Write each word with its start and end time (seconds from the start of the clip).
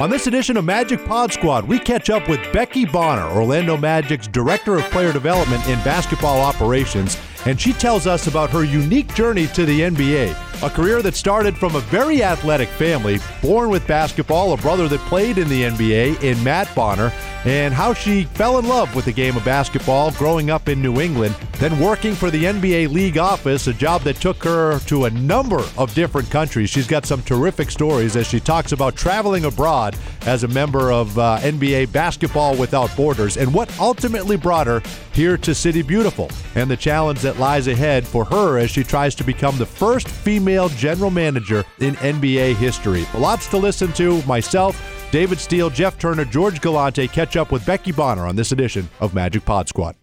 On 0.00 0.10
this 0.10 0.26
edition 0.26 0.56
of 0.56 0.64
Magic 0.64 1.04
Pod 1.04 1.32
Squad, 1.32 1.68
we 1.68 1.78
catch 1.78 2.10
up 2.10 2.28
with 2.28 2.40
Becky 2.52 2.84
Bonner, 2.84 3.28
Orlando 3.32 3.76
Magic's 3.76 4.26
Director 4.26 4.74
of 4.74 4.82
Player 4.90 5.12
Development 5.12 5.64
in 5.68 5.78
Basketball 5.84 6.40
Operations, 6.40 7.16
and 7.46 7.60
she 7.60 7.72
tells 7.72 8.08
us 8.08 8.26
about 8.26 8.50
her 8.50 8.64
unique 8.64 9.14
journey 9.14 9.46
to 9.48 9.64
the 9.64 9.82
NBA. 9.82 10.34
A 10.64 10.70
career 10.70 11.02
that 11.02 11.14
started 11.14 11.58
from 11.58 11.76
a 11.76 11.80
very 11.80 12.22
athletic 12.22 12.70
family, 12.70 13.18
born 13.42 13.68
with 13.68 13.86
basketball, 13.86 14.54
a 14.54 14.56
brother 14.56 14.88
that 14.88 15.00
played 15.00 15.36
in 15.36 15.46
the 15.50 15.64
NBA 15.64 16.22
in 16.22 16.42
Matt 16.42 16.74
Bonner, 16.74 17.12
and 17.44 17.74
how 17.74 17.92
she 17.92 18.24
fell 18.24 18.58
in 18.58 18.66
love 18.66 18.96
with 18.96 19.04
the 19.04 19.12
game 19.12 19.36
of 19.36 19.44
basketball 19.44 20.10
growing 20.12 20.48
up 20.48 20.70
in 20.70 20.80
New 20.80 21.02
England, 21.02 21.36
then 21.58 21.78
working 21.78 22.14
for 22.14 22.30
the 22.30 22.44
NBA 22.44 22.90
League 22.90 23.18
office, 23.18 23.66
a 23.66 23.74
job 23.74 24.00
that 24.04 24.16
took 24.16 24.42
her 24.42 24.78
to 24.86 25.04
a 25.04 25.10
number 25.10 25.62
of 25.76 25.94
different 25.94 26.30
countries. 26.30 26.70
She's 26.70 26.86
got 26.86 27.04
some 27.04 27.22
terrific 27.24 27.70
stories 27.70 28.16
as 28.16 28.26
she 28.26 28.40
talks 28.40 28.72
about 28.72 28.96
traveling 28.96 29.44
abroad 29.44 29.98
as 30.22 30.44
a 30.44 30.48
member 30.48 30.90
of 30.90 31.18
uh, 31.18 31.38
NBA 31.42 31.92
Basketball 31.92 32.56
Without 32.56 32.96
Borders 32.96 33.36
and 33.36 33.52
what 33.52 33.78
ultimately 33.78 34.38
brought 34.38 34.66
her 34.66 34.82
here 35.12 35.36
to 35.36 35.54
City 35.54 35.82
Beautiful 35.82 36.30
and 36.54 36.70
the 36.70 36.76
challenge 36.76 37.20
that 37.20 37.38
lies 37.38 37.66
ahead 37.66 38.06
for 38.06 38.24
her 38.24 38.56
as 38.56 38.70
she 38.70 38.82
tries 38.82 39.14
to 39.16 39.24
become 39.24 39.58
the 39.58 39.66
first 39.66 40.08
female 40.08 40.53
general 40.76 41.10
manager 41.10 41.64
in 41.80 41.94
NBA 41.96 42.54
history. 42.56 43.06
Lots 43.14 43.48
to 43.48 43.56
listen 43.56 43.92
to. 43.94 44.22
Myself, 44.22 44.80
David 45.10 45.38
Steele, 45.38 45.70
Jeff 45.70 45.98
Turner, 45.98 46.24
George 46.24 46.60
Galante 46.60 47.08
catch 47.08 47.36
up 47.36 47.52
with 47.52 47.64
Becky 47.66 47.92
Bonner 47.92 48.26
on 48.26 48.36
this 48.36 48.52
edition 48.52 48.88
of 49.00 49.14
Magic 49.14 49.44
Pod 49.44 49.68
Squad. 49.68 49.96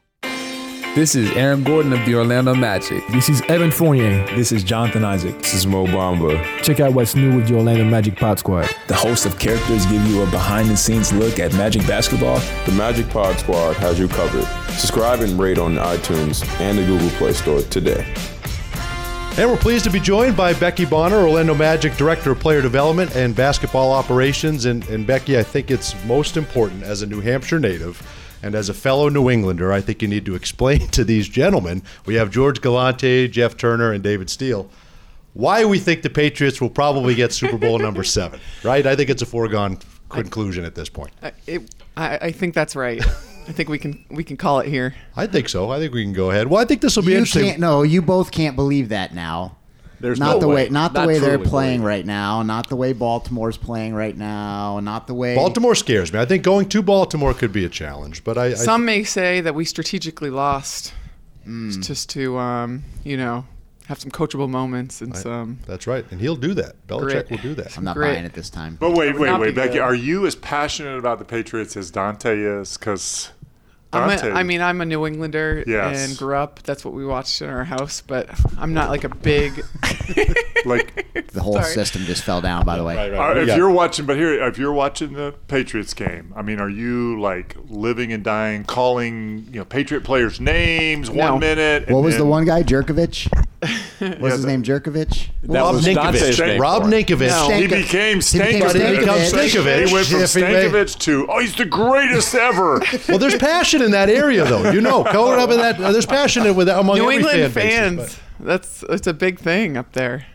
This 0.94 1.16
is 1.16 1.32
Aaron 1.38 1.64
Gordon 1.64 1.94
of 1.94 2.06
the 2.06 2.16
Orlando 2.16 2.54
Magic. 2.54 3.02
This 3.14 3.30
is 3.30 3.42
Evan 3.44 3.72
Fournier. 3.72 4.28
This 4.36 4.52
is 4.52 4.62
Jonathan 4.62 5.06
Isaac. 5.06 5.38
This 5.38 5.54
is 5.54 5.66
Mo 5.66 5.86
Bamba. 5.86 6.44
Check 6.64 6.82
out 6.82 6.92
what's 6.92 7.16
new 7.16 7.38
with 7.38 7.48
the 7.48 7.56
Orlando 7.56 7.86
Magic 7.86 8.18
Pod 8.18 8.40
Squad. 8.40 8.70
The 8.88 8.96
host 8.96 9.26
of 9.26 9.40
characters 9.40 9.86
give 9.86 10.06
you 10.08 10.22
a 10.22 10.26
behind 10.32 10.70
the 10.70 10.76
scenes 10.76 11.14
look 11.14 11.40
at 11.40 11.54
Magic 11.54 11.88
basketball. 11.88 12.40
The 12.66 12.74
Magic 12.74 13.10
Pod 13.10 13.40
Squad 13.40 13.78
has 13.78 13.98
you 14.00 14.10
covered. 14.10 14.44
Subscribe 14.74 15.22
and 15.22 15.40
rate 15.40 15.58
on 15.58 15.76
iTunes 15.76 16.46
and 16.60 16.78
the 16.78 16.86
Google 16.86 17.10
Play 17.12 17.32
Store 17.32 17.62
today. 17.62 18.14
And 19.38 19.50
we're 19.50 19.58
pleased 19.58 19.86
to 19.86 19.90
be 19.90 20.00
joined 20.00 20.36
by 20.36 20.54
Becky 20.54 20.86
Bonner, 20.86 21.18
Orlando 21.18 21.56
Magic 21.56 21.96
Director 21.96 22.32
of 22.32 22.40
Player 22.40 22.62
Development 22.62 23.16
and 23.16 23.36
Basketball 23.36 23.92
Operations. 23.92 24.66
And, 24.66 24.88
and 24.90 25.08
Becky, 25.08 25.38
I 25.38 25.44
think 25.44 25.72
it's 25.72 25.96
most 26.06 26.38
important 26.38 26.84
as 26.84 27.02
a 27.02 27.08
New 27.08 27.22
Hampshire 27.22 27.60
native 27.60 28.02
and 28.44 28.56
as 28.56 28.70
a 28.70 28.74
fellow 28.74 29.08
New 29.10 29.30
Englander, 29.30 29.72
I 29.72 29.82
think 29.82 30.02
you 30.02 30.08
need 30.08 30.26
to 30.26 30.36
explain 30.36 30.88
to 30.90 31.04
these 31.04 31.28
gentlemen 31.28 31.82
we 32.06 32.16
have 32.16 32.30
George 32.30 32.62
Galante, 32.62 33.28
Jeff 33.28 33.56
Turner, 33.58 33.92
and 33.92 34.04
David 34.04 34.30
Steele 34.30 34.70
why 35.34 35.66
we 35.66 35.80
think 35.80 36.02
the 36.02 36.10
Patriots 36.10 36.60
will 36.60 36.70
probably 36.70 37.16
get 37.16 37.32
Super 37.32 37.58
Bowl 37.58 37.80
number 37.80 38.04
seven, 38.04 38.40
right? 38.64 38.86
I 38.86 38.96
think 38.96 39.10
it's 39.10 39.22
a 39.22 39.26
foregone 39.26 39.78
conclusion 40.10 40.66
at 40.66 40.76
this 40.76 40.90
point. 40.90 41.14
I, 41.22 41.32
it, 41.48 41.76
I, 41.96 42.18
I 42.18 42.32
think 42.32 42.54
that's 42.54 42.76
right. 42.76 43.04
I 43.48 43.52
think 43.52 43.70
we 43.70 43.80
can 43.80 44.06
we 44.10 44.24
can 44.24 44.38
call 44.38 44.60
it 44.60 44.68
here. 44.68 44.96
I 45.16 45.28
think 45.28 45.50
so. 45.50 45.72
I 45.72 45.80
think 45.80 45.94
we 45.94 46.04
can 46.04 46.14
go 46.14 46.32
ahead. 46.32 46.48
Well, 46.48 46.62
I 46.62 46.66
think 46.66 46.82
this 46.82 46.96
will 46.96 47.04
be 47.04 47.12
you 47.12 47.18
interesting. 47.18 47.50
Can't, 47.50 47.60
no, 47.60 47.82
you 47.82 48.02
both 48.02 48.32
can't 48.32 48.56
believe 48.56 48.90
that 48.90 49.14
now. 49.14 49.58
There's 50.00 50.20
not 50.20 50.36
no 50.36 50.40
the 50.40 50.48
way. 50.48 50.56
way, 50.56 50.70
not 50.70 50.94
the 50.94 51.06
way 51.06 51.20
they're 51.20 51.38
playing 51.38 51.82
believe. 51.82 51.88
right 51.88 52.06
now, 52.06 52.42
not 52.42 52.70
the 52.70 52.76
way 52.76 52.92
Baltimore's 52.92 53.58
playing 53.58 53.94
right 53.94 54.18
now, 54.18 54.80
not 54.80 55.06
the 55.06 55.14
way 55.14 55.36
Baltimore 55.36 55.76
scares 55.76 56.12
me. 56.12 56.20
I 56.20 56.26
think 56.26 56.44
going 56.44 56.68
to 56.70 56.82
Baltimore 56.82 57.36
could 57.36 57.54
be 57.54 57.66
a 57.66 57.70
challenge, 57.70 58.24
but 58.24 58.38
I, 58.38 58.46
I 58.46 58.54
Some 58.56 58.84
may 58.84 59.04
say 59.04 59.42
that 59.42 59.54
we 59.54 59.64
strategically 59.64 60.32
lost 60.32 60.94
just 61.82 62.10
to 62.12 62.38
um, 62.38 62.84
you 63.04 63.18
know 63.18 63.46
have 63.92 64.00
some 64.00 64.10
coachable 64.10 64.50
moments 64.50 65.02
and 65.02 65.16
some. 65.18 65.60
That's 65.68 65.86
right, 65.86 66.06
and 66.12 66.22
he'll 66.22 66.38
do 66.38 66.54
that. 66.54 66.88
Belichick 66.88 67.28
Grit. 67.28 67.32
will 67.32 67.38
do 67.40 67.54
that. 67.56 67.78
I'm 67.78 67.84
not 67.84 67.98
Great. 67.98 68.14
buying 68.14 68.26
it 68.26 68.32
this 68.34 68.50
time. 68.50 68.78
But 68.80 68.92
wait, 68.92 69.20
wait, 69.20 69.38
wait, 69.38 69.54
Becky, 69.54 69.74
good. 69.74 69.82
are 69.82 69.94
you 69.94 70.26
as 70.26 70.34
passionate 70.34 70.98
about 70.98 71.20
the 71.20 71.26
Patriots 71.26 71.76
as 71.76 71.92
Dante 71.92 72.40
is? 72.40 72.78
Because 72.78 73.32
I'm 73.94 74.10
a, 74.10 74.32
I 74.32 74.44
mean, 74.44 74.62
I'm 74.62 74.80
a 74.82 74.86
New 74.86 75.06
Englander 75.06 75.64
Yes. 75.68 76.08
and 76.10 76.18
grew 76.18 76.36
up. 76.36 76.64
That's 76.64 76.86
what 76.86 76.94
we 76.94 77.06
watched 77.06 77.42
in 77.42 77.50
our 77.50 77.66
house, 77.66 78.02
but 78.06 78.30
I'm 78.58 78.74
not 78.74 78.90
like 78.90 79.04
a 79.04 79.10
big. 79.10 79.66
like, 80.66 81.06
The 81.32 81.42
whole 81.42 81.54
Sorry. 81.54 81.74
system 81.74 82.04
just 82.06 82.24
fell 82.24 82.42
down. 82.42 82.66
By 82.66 82.78
the 82.78 82.84
way, 82.84 82.96
uh, 83.18 83.34
if 83.36 83.48
got- 83.48 83.58
you're 83.58 83.70
watching, 83.72 84.06
but 84.06 84.16
here, 84.18 84.42
if 84.48 84.58
you're 84.58 84.74
watching 84.74 85.14
the 85.14 85.34
Patriots 85.48 85.94
game, 85.94 86.34
I 86.36 86.42
mean, 86.42 86.60
are 86.60 86.70
you 86.70 87.20
like 87.20 87.56
living 87.70 88.14
and 88.14 88.24
dying, 88.24 88.64
calling 88.64 89.48
you 89.52 89.60
know 89.60 89.66
Patriot 89.66 90.04
players' 90.04 90.40
names 90.40 91.10
No. 91.10 91.32
one 91.32 91.40
minute? 91.42 91.86
and 91.88 91.96
what 91.96 92.04
was 92.04 92.18
the 92.18 92.26
one 92.26 92.46
guy? 92.46 92.64
Jerkovich. 92.64 93.28
What's 93.62 94.34
his 94.36 94.42
the- 94.42 94.48
name? 94.48 94.64
Jerkovich. 94.64 95.30
Rob 95.44 95.76
was 95.76 95.86
Ninkovich. 95.86 96.60
Rob 96.60 96.84
for 96.84 96.88
it. 96.90 97.06
Ninkovich. 97.08 97.28
No. 97.30 97.56
He 97.56 97.68
Stanko- 97.68 97.70
became 97.70 98.22
He. 98.22 98.40
He. 98.40 98.56
He 98.56 98.62
went 99.94 100.08
from 100.08 100.22
If 100.22 100.34
he 100.34 100.42
may- 100.42 100.66
Stankovic 100.66 101.00
to 101.00 101.28
oh, 101.30 101.40
he's 101.40 101.56
the 101.56 101.66
greatest 101.66 102.34
ever. 102.36 102.82
Well, 103.08 103.20
there's 103.20 103.38
passion 103.38 103.81
in 103.82 103.92
that 103.92 104.10
area, 104.10 104.46
though. 104.46 104.72
You 104.72 104.82
know, 104.82 105.04
growing 105.04 105.40
up 105.40 105.50
in 105.50 105.58
that, 105.58 105.78
there's 105.78 106.06
passionate 106.06 106.54
with 106.54 106.70
among 106.70 106.98
New 106.98 107.12
England 107.12 107.54
fan 107.54 107.96
base, 107.98 108.16
fans. 108.16 108.20
That's 108.40 108.84
it's 108.90 109.08
a 109.08 109.14
big 109.14 109.40
thing 109.40 109.78
up 109.78 109.92
there. 109.94 110.26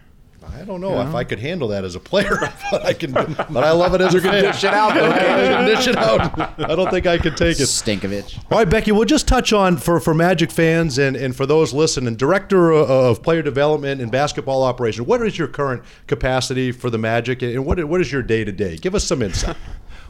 I 0.55 0.65
don't 0.65 0.81
know 0.81 1.01
if 1.03 1.15
I 1.15 1.25
could 1.25 1.39
handle 1.39 1.69
that 1.69 1.85
as 1.85 1.97
a 1.97 2.01
player, 2.01 2.39
but 2.71 2.85
I 2.85 2.93
can. 2.93 3.13
But 3.57 3.65
I 3.65 3.71
love 3.71 3.95
it 3.95 4.01
as 4.01 4.15
a 4.15 4.21
fan. 4.21 4.45
Dish 4.45 4.65
it 4.65 4.75
out. 4.75 4.95
dish 5.67 5.87
it 5.87 5.97
out. 5.97 6.39
I 6.59 6.75
don't 6.75 6.91
think 6.91 7.07
I 7.07 7.17
could 7.17 7.37
take 7.37 7.59
it. 7.59 7.65
Stankovich. 7.65 8.39
All 8.51 8.59
right, 8.59 8.69
Becky, 8.69 8.93
we'll 8.93 9.05
just 9.05 9.29
touch 9.29 9.53
on 9.53 9.77
for, 9.77 10.01
for 10.01 10.15
Magic 10.15 10.51
fans 10.51 10.99
and, 10.99 11.17
and 11.17 11.35
for 11.35 11.47
those 11.47 11.73
listening, 11.73 12.17
Director 12.17 12.71
of, 12.71 12.91
of 12.91 13.23
Player 13.23 13.43
Development 13.43 14.01
and 14.01 14.11
Basketball 14.11 14.63
Operation, 14.63 15.07
what 15.07 15.23
is 15.23 15.39
your 15.39 15.49
current 15.49 15.83
capacity 16.07 16.73
for 16.73 16.91
the 16.91 16.99
Magic 16.99 17.43
and 17.43 17.65
what, 17.65 17.83
what 17.85 18.01
is 18.01 18.11
your 18.13 18.23
day 18.23 18.45
to 18.45 18.53
day? 18.53 18.77
Give 18.77 18.95
us 18.95 19.05
some 19.05 19.23
insight. 19.23 19.57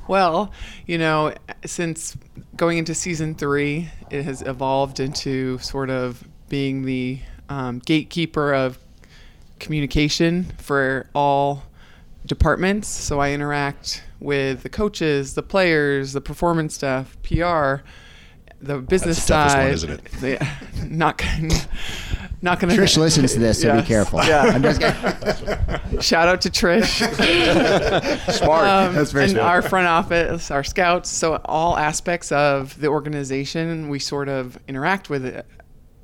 Well, 0.08 0.52
you 0.86 0.98
know, 0.98 1.34
since 1.64 2.16
going 2.56 2.78
into 2.78 2.94
season 2.94 3.34
three, 3.34 3.90
it 4.10 4.24
has 4.24 4.42
evolved 4.42 5.00
into 5.00 5.58
sort 5.58 5.90
of 5.90 6.22
being 6.48 6.82
the 6.84 7.20
um, 7.48 7.80
gatekeeper 7.80 8.54
of 8.54 8.78
communication 9.58 10.44
for 10.58 11.08
all 11.14 11.64
departments. 12.24 12.88
So 12.88 13.20
I 13.20 13.32
interact 13.32 14.02
with 14.20 14.62
the 14.62 14.68
coaches, 14.68 15.34
the 15.34 15.42
players, 15.42 16.12
the 16.12 16.20
performance 16.20 16.74
staff, 16.74 17.16
PR, 17.22 17.82
the 18.60 18.78
business 18.78 19.24
That's 19.26 19.26
the 19.26 19.48
side. 19.50 19.64
one, 19.64 19.72
isn't 19.72 19.90
it? 19.90 20.02
Yeah, 20.22 20.56
not 20.84 21.22
not 22.42 22.60
gonna. 22.60 22.74
Trish 22.74 22.96
listens 22.98 23.32
to 23.34 23.38
this, 23.40 23.60
so 23.62 23.68
Yes. 23.68 23.82
be 23.82 23.86
careful. 23.88 24.24
Yeah. 24.24 24.42
I'm 24.42 24.62
just 24.62 24.80
kidding. 24.80 26.00
Shout 26.00 26.28
out 26.28 26.40
to 26.42 26.50
Trish. 26.50 27.00
Smart. 28.32 28.66
um, 28.68 28.94
That's 28.94 29.12
very 29.12 29.24
and 29.24 29.32
smart. 29.32 29.46
our 29.46 29.62
front 29.62 29.86
office, 29.86 30.50
our 30.50 30.64
scouts, 30.64 31.10
so 31.10 31.36
all 31.44 31.76
aspects 31.76 32.30
of 32.32 32.78
the 32.80 32.88
organization, 32.88 33.88
we 33.88 33.98
sort 33.98 34.28
of 34.28 34.58
interact 34.68 35.08
with 35.10 35.24
it 35.24 35.46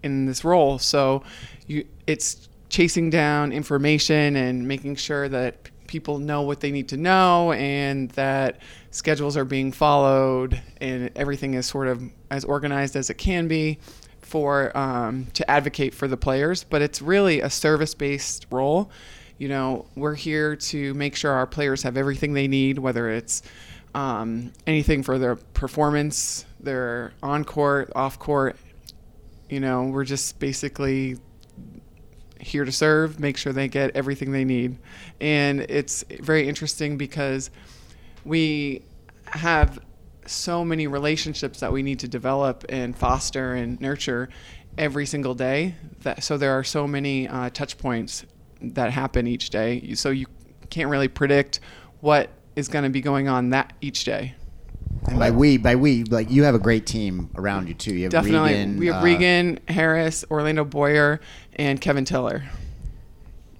in 0.03 0.27
this 0.27 0.45
role. 0.45 0.79
So 0.79 1.23
you, 1.67 1.87
it's 2.07 2.49
chasing 2.69 3.11
down 3.11 3.53
information 3.53 4.35
and 4.37 4.67
making 4.67 4.97
sure 4.97 5.29
that 5.29 5.69
people 5.87 6.19
know 6.19 6.41
what 6.43 6.61
they 6.61 6.71
need 6.71 6.89
to 6.89 6.97
know 6.97 7.53
and 7.53 8.11
that 8.13 8.59
schedules 8.91 9.37
are 9.37 9.45
being 9.45 9.71
followed 9.71 10.61
and 10.81 11.11
everything 11.17 11.53
is 11.55 11.67
sort 11.67 11.87
of 11.87 12.03
as 12.31 12.45
organized 12.45 12.97
as 12.97 13.11
it 13.11 13.15
can 13.19 13.47
be 13.47 13.79
for 14.33 14.77
um, 14.77 15.27
to 15.35 15.49
advocate 15.49 15.95
for 15.95 16.09
the 16.09 16.17
players 16.17 16.65
but 16.65 16.83
it's 16.83 17.01
really 17.01 17.41
a 17.41 17.51
service-based 17.51 18.47
role. 18.51 18.91
You 19.39 19.49
know 19.49 19.87
we're 19.95 20.15
here 20.15 20.57
to 20.57 20.95
make 20.95 21.15
sure 21.15 21.33
our 21.33 21.47
players 21.47 21.83
have 21.83 21.97
everything 21.97 22.33
they 22.33 22.49
need 22.49 22.79
whether 22.79 23.11
it's 23.11 23.43
um, 23.95 24.53
anything 24.67 25.03
for 25.03 25.19
their 25.19 25.37
performance 25.37 26.47
their 26.59 27.13
on 27.23 27.45
court 27.45 27.93
off 27.95 28.19
court 28.19 28.57
you 29.51 29.61
know 29.61 29.85
we're 29.85 30.05
just 30.05 30.39
basically 30.39 31.19
here 32.43 32.65
to 32.65 32.73
serve 32.73 33.21
make 33.21 33.37
sure 33.37 33.53
they 33.53 33.69
get 33.69 33.95
everything 33.95 34.33
they 34.33 34.45
need. 34.45 34.77
And 35.21 35.61
it's 35.61 36.05
very 36.21 36.49
interesting 36.49 36.97
because 36.97 37.51
we 38.25 38.83
have 39.27 39.79
so 40.27 40.65
many 40.65 40.87
relationships 40.87 41.61
that 41.61 41.73
we 41.73 41.83
need 41.83 41.99
to 42.01 42.09
develop 42.09 42.65
and 42.69 42.97
foster 42.97 43.55
and 43.55 43.81
nurture 43.81 44.29
every 44.79 45.05
single 45.07 45.35
day 45.35 45.75
that 46.01 46.23
so 46.23 46.39
there 46.39 46.53
are 46.53 46.65
so 46.65 46.87
many 46.87 47.29
uh, 47.29 47.51
touch 47.51 47.77
points 47.77 48.25
that 48.61 48.91
happen 48.91 49.27
each 49.27 49.51
day 49.51 49.95
so 49.95 50.11
you 50.11 50.27
can't 50.71 50.89
really 50.89 51.09
predict 51.09 51.61
what 52.01 52.31
is 52.57 52.69
going 52.69 52.85
to 52.85 52.91
be 52.91 53.01
going 53.01 53.29
on 53.29 53.51
that 53.51 53.73
each 53.81 54.05
day 54.05 54.35
And 55.09 55.19
by 55.19 55.31
we, 55.31 55.57
by 55.57 55.75
we, 55.75 56.05
like 56.05 56.31
you 56.31 56.45
have 56.45 56.55
a 56.55 56.59
great 56.59 56.87
team 56.87 57.31
around 57.35 57.67
you 57.67 57.75
too. 57.75 57.95
You 57.95 58.05
have 58.05 58.13
definitely 58.13 58.53
Regan, 58.53 58.79
we 58.79 58.87
have 58.87 59.03
uh, 59.03 59.05
regan 59.05 59.59
harris 59.69 60.25
orlando 60.31 60.65
boyer 60.65 61.21
and 61.57 61.81
kevin 61.81 62.05
tiller 62.05 62.45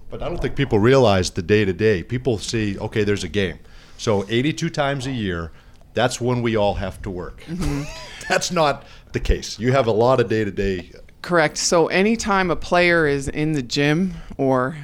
But 0.09 0.23
I 0.23 0.29
don't 0.29 0.41
think 0.41 0.55
people 0.55 0.79
realize 0.79 1.31
the 1.31 1.41
day 1.41 1.65
to 1.65 1.73
day. 1.73 2.03
People 2.03 2.37
see, 2.37 2.77
okay, 2.77 3.03
there's 3.03 3.23
a 3.23 3.27
game. 3.29 3.59
So 3.97 4.25
82 4.29 4.69
times 4.69 5.07
a 5.07 5.11
year, 5.11 5.51
that's 5.93 6.19
when 6.19 6.41
we 6.41 6.55
all 6.55 6.75
have 6.75 7.01
to 7.03 7.09
work. 7.09 7.43
that's 8.29 8.51
not 8.51 8.85
the 9.11 9.19
case. 9.19 9.59
You 9.59 9.71
have 9.71 9.87
a 9.87 9.91
lot 9.91 10.19
of 10.19 10.29
day 10.29 10.43
to 10.43 10.51
day. 10.51 10.91
Correct. 11.21 11.57
So 11.57 11.87
anytime 11.87 12.51
a 12.51 12.55
player 12.55 13.07
is 13.07 13.29
in 13.29 13.53
the 13.53 13.61
gym 13.61 14.15
or 14.37 14.75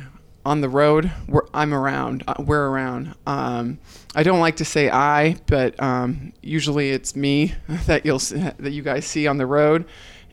on 0.46 0.62
the 0.62 0.70
road, 0.70 1.12
we're, 1.28 1.46
I'm 1.54 1.74
around. 1.74 2.24
Uh, 2.28 2.36
we're 2.40 2.70
around. 2.70 3.14
Um, 3.28 3.80
I 4.16 4.24
don't 4.24 4.40
like 4.40 4.56
to 4.58 4.66
say 4.66 4.90
I, 4.90 5.36
but 5.48 5.82
um, 5.82 6.34
usually 6.42 6.92
it's 6.92 7.16
me 7.16 7.54
that 7.86 8.06
you'll 8.06 8.20
that 8.20 8.72
you 8.72 8.82
guys 8.82 9.06
see 9.06 9.28
on 9.28 9.38
the 9.38 9.46
road, 9.46 9.86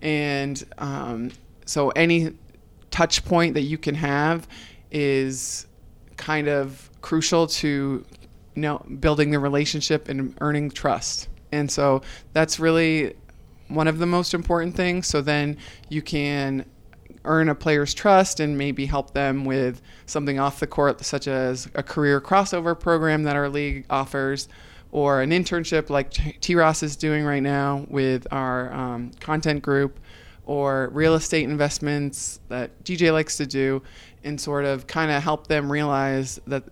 and 0.03 0.63
um, 0.79 1.33
so 1.65 1.91
any 1.91 2.33
touch 2.91 3.25
point 3.25 3.55
that 3.55 3.63
you 3.63 3.77
can 3.77 3.95
have 3.95 4.47
is 4.91 5.67
kind 6.17 6.49
of 6.49 6.91
crucial 7.03 7.47
to 7.47 8.05
you 8.57 8.63
know 8.63 8.79
building 8.99 9.31
the 9.31 9.39
relationship 9.39 10.09
and 10.09 10.35
earning 10.41 10.71
trust. 10.71 11.29
And 11.53 11.71
so 11.71 12.03
that's 12.33 12.59
really 12.59 13.15
one 13.69 13.87
of 13.87 13.99
the 13.99 14.07
most 14.07 14.35
important 14.35 14.75
things. 14.75 15.07
So 15.07 15.21
then 15.21 15.59
you 15.89 16.03
can 16.03 16.65
earn 17.25 17.49
a 17.49 17.55
player's 17.55 17.93
trust 17.93 18.41
and 18.41 18.57
maybe 18.57 18.87
help 18.87 19.13
them 19.13 19.45
with 19.45 19.83
something 20.07 20.39
off 20.39 20.61
the 20.61 20.67
court, 20.67 21.05
such 21.05 21.29
as 21.29 21.69
a 21.75 21.83
career 21.83 22.21
crossover 22.21 22.79
program 22.79 23.25
that 23.25 23.37
our 23.37 23.49
league 23.49 23.85
offers, 23.91 24.49
or 24.93 25.21
an 25.21 25.31
internship 25.31 25.91
like 25.91 26.11
T 26.41 26.55
Ross 26.55 26.83
is 26.83 26.97
doing 26.97 27.25
right 27.25 27.43
now 27.43 27.85
with 27.89 28.27
our 28.31 28.73
um, 28.73 29.11
content 29.21 29.63
group, 29.63 30.01
or 30.47 30.91
real 30.93 31.15
estate 31.15 31.45
investments 31.45 32.41
that 32.49 32.85
DJ 32.85 33.13
likes 33.13 33.37
to 33.37 33.47
do, 33.47 33.83
and 34.25 34.41
sort 34.41 34.65
of 34.65 34.87
kind 34.87 35.11
of 35.11 35.23
help 35.23 35.49
them 35.49 35.71
realize 35.71 36.41
that 36.47 36.65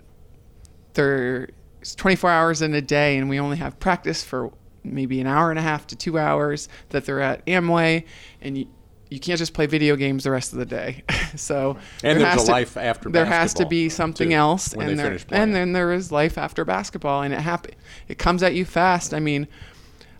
there's 1.84 1.94
24 1.96 2.30
hours 2.30 2.62
in 2.62 2.72
a 2.72 2.80
day 2.80 3.18
and 3.18 3.28
we 3.28 3.38
only 3.38 3.58
have 3.58 3.78
practice 3.78 4.24
for 4.24 4.50
maybe 4.82 5.20
an 5.20 5.26
hour 5.26 5.50
and 5.50 5.58
a 5.58 5.62
half 5.62 5.86
to 5.88 5.94
two 5.94 6.18
hours 6.18 6.66
that 6.88 7.04
they're 7.04 7.20
at 7.20 7.44
Amway 7.44 8.04
and 8.40 8.56
you, 8.56 8.66
you 9.10 9.20
can't 9.20 9.38
just 9.38 9.52
play 9.52 9.66
video 9.66 9.94
games 9.94 10.24
the 10.24 10.30
rest 10.30 10.54
of 10.54 10.58
the 10.58 10.64
day. 10.64 11.02
so 11.36 11.76
And 12.02 12.18
there 12.18 12.26
there's 12.26 12.42
a 12.42 12.46
to- 12.46 12.52
life 12.52 12.78
after 12.78 13.10
There 13.10 13.26
has 13.26 13.52
to 13.54 13.66
be 13.66 13.90
something 13.90 14.30
too, 14.30 14.34
else, 14.34 14.72
and 14.72 14.98
there 14.98 15.18
and 15.30 15.54
then 15.54 15.74
there 15.74 15.92
is 15.92 16.10
life 16.10 16.38
after 16.38 16.64
basketball, 16.64 17.20
and 17.22 17.34
it 17.34 17.40
happen 17.40 17.74
it 18.08 18.16
comes 18.18 18.42
at 18.42 18.54
you 18.54 18.64
fast. 18.64 19.12
I 19.12 19.20
mean, 19.20 19.46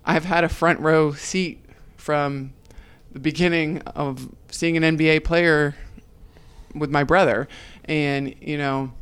I've 0.05 0.25
had 0.25 0.43
a 0.43 0.49
front 0.49 0.79
row 0.81 1.13
seat 1.13 1.65
from 1.97 2.53
the 3.11 3.19
beginning 3.19 3.81
of 3.87 4.29
seeing 4.51 4.77
an 4.77 4.97
NBA 4.97 5.23
player 5.23 5.73
with 6.75 6.91
my 6.91 7.03
brother, 7.03 7.47
and 7.85 8.35
you 8.39 8.59
know, 8.59 8.93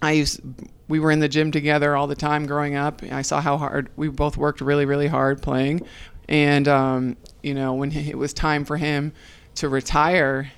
I 0.00 0.12
used 0.12 0.40
we 0.90 0.98
were 0.98 1.10
in 1.10 1.20
the 1.20 1.28
gym 1.28 1.50
together 1.52 1.96
all 1.96 2.06
the 2.06 2.16
time 2.16 2.44
growing 2.44 2.74
up. 2.74 3.02
I 3.10 3.22
saw 3.22 3.40
how 3.40 3.56
hard 3.56 3.88
we 3.96 4.08
both 4.08 4.36
worked 4.36 4.60
really 4.60 4.84
really 4.84 5.06
hard 5.06 5.40
playing, 5.40 5.86
and 6.28 6.68
um, 6.68 7.16
you 7.42 7.54
know 7.54 7.74
when 7.74 7.92
it 7.92 8.18
was 8.18 8.34
time 8.34 8.64
for 8.64 8.76
him 8.76 9.12
to 9.54 9.68
retire, 9.68 10.50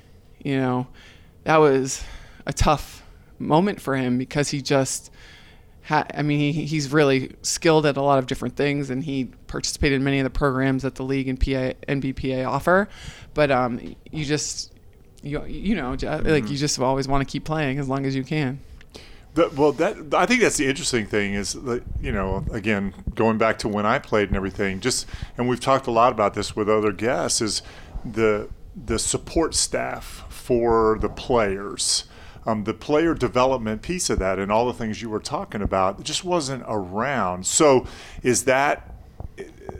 you 0.42 0.56
know, 0.56 0.86
that 1.44 1.58
was 1.58 2.02
a 2.46 2.52
tough 2.52 3.02
moment 3.38 3.80
for 3.80 3.96
him 3.96 4.18
because 4.18 4.48
he 4.50 4.60
just. 4.60 5.10
Ha- 5.86 6.06
I 6.14 6.22
mean, 6.22 6.52
he, 6.52 6.64
he's 6.64 6.92
really 6.92 7.34
skilled 7.42 7.86
at 7.86 7.96
a 7.96 8.02
lot 8.02 8.20
of 8.20 8.28
different 8.28 8.54
things, 8.54 8.88
and 8.88 9.02
he 9.02 9.24
participated 9.48 9.96
in 9.96 10.04
many 10.04 10.20
of 10.20 10.24
the 10.24 10.30
programs 10.30 10.84
that 10.84 10.94
the 10.94 11.02
league 11.02 11.26
and 11.26 11.40
PA, 11.40 11.74
NBPA 11.88 12.46
offer. 12.46 12.88
But 13.34 13.50
um, 13.50 13.96
you 14.12 14.24
just, 14.24 14.72
you, 15.24 15.44
you 15.44 15.74
know, 15.74 15.96
like 16.00 16.48
you 16.48 16.56
just 16.56 16.78
always 16.78 17.08
want 17.08 17.26
to 17.26 17.30
keep 17.30 17.42
playing 17.42 17.80
as 17.80 17.88
long 17.88 18.06
as 18.06 18.14
you 18.14 18.22
can. 18.22 18.60
Well, 19.34 19.72
that 19.72 20.14
I 20.14 20.26
think 20.26 20.42
that's 20.42 20.58
the 20.58 20.68
interesting 20.68 21.06
thing 21.06 21.32
is 21.32 21.54
that 21.54 21.82
you 22.00 22.12
know 22.12 22.44
again 22.52 22.92
going 23.14 23.38
back 23.38 23.58
to 23.60 23.68
when 23.68 23.86
I 23.86 23.98
played 23.98 24.28
and 24.28 24.36
everything. 24.36 24.80
Just 24.80 25.06
and 25.38 25.48
we've 25.48 25.60
talked 25.60 25.86
a 25.86 25.90
lot 25.90 26.12
about 26.12 26.34
this 26.34 26.54
with 26.54 26.68
other 26.68 26.92
guests 26.92 27.40
is 27.40 27.62
the 28.04 28.50
the 28.76 28.98
support 28.98 29.54
staff 29.54 30.24
for 30.28 30.98
the 31.00 31.08
players. 31.08 32.04
Um, 32.44 32.64
the 32.64 32.74
player 32.74 33.14
development 33.14 33.82
piece 33.82 34.10
of 34.10 34.18
that 34.18 34.40
and 34.40 34.50
all 34.50 34.66
the 34.66 34.72
things 34.72 35.00
you 35.00 35.08
were 35.08 35.20
talking 35.20 35.62
about 35.62 36.02
just 36.02 36.24
wasn't 36.24 36.64
around. 36.66 37.46
So, 37.46 37.86
is 38.24 38.46
that 38.46 38.91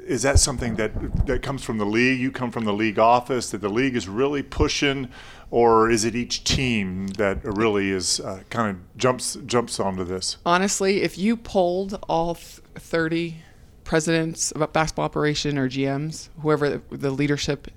is 0.07 0.23
that 0.23 0.39
something 0.39 0.77
that 0.77 1.27
that 1.27 1.43
comes 1.43 1.63
from 1.63 1.79
the 1.79 1.87
league? 1.87 2.21
You 2.21 2.31
come 2.31 2.51
from 2.51 2.65
the 2.65 2.73
league 2.73 2.99
office 2.99 3.51
that 3.51 3.61
the 3.61 3.69
league 3.69 3.97
is 3.97 4.09
really 4.09 4.43
pushing, 4.43 5.09
or 5.51 5.91
is 5.91 6.05
it 6.05 6.15
each 6.15 6.45
team 6.45 7.09
that 7.19 7.45
really 7.45 7.91
is 7.91 8.21
uh, 8.21 8.43
kind 8.51 8.71
of 8.71 8.97
jumps 8.97 9.37
jumps 9.47 9.79
onto 9.79 10.05
this? 10.05 10.39
Honestly, 10.45 11.03
if 11.03 11.19
you 11.19 11.37
polled 11.37 11.99
all 12.09 12.35
30 12.35 13.37
presidents 13.85 14.53
of 14.53 14.73
basketball 14.73 15.05
operation 15.05 15.59
or 15.59 15.69
GMs, 15.69 16.29
whoever 16.41 16.69
the, 16.69 16.83
the 16.91 17.11
leadership 17.11 17.69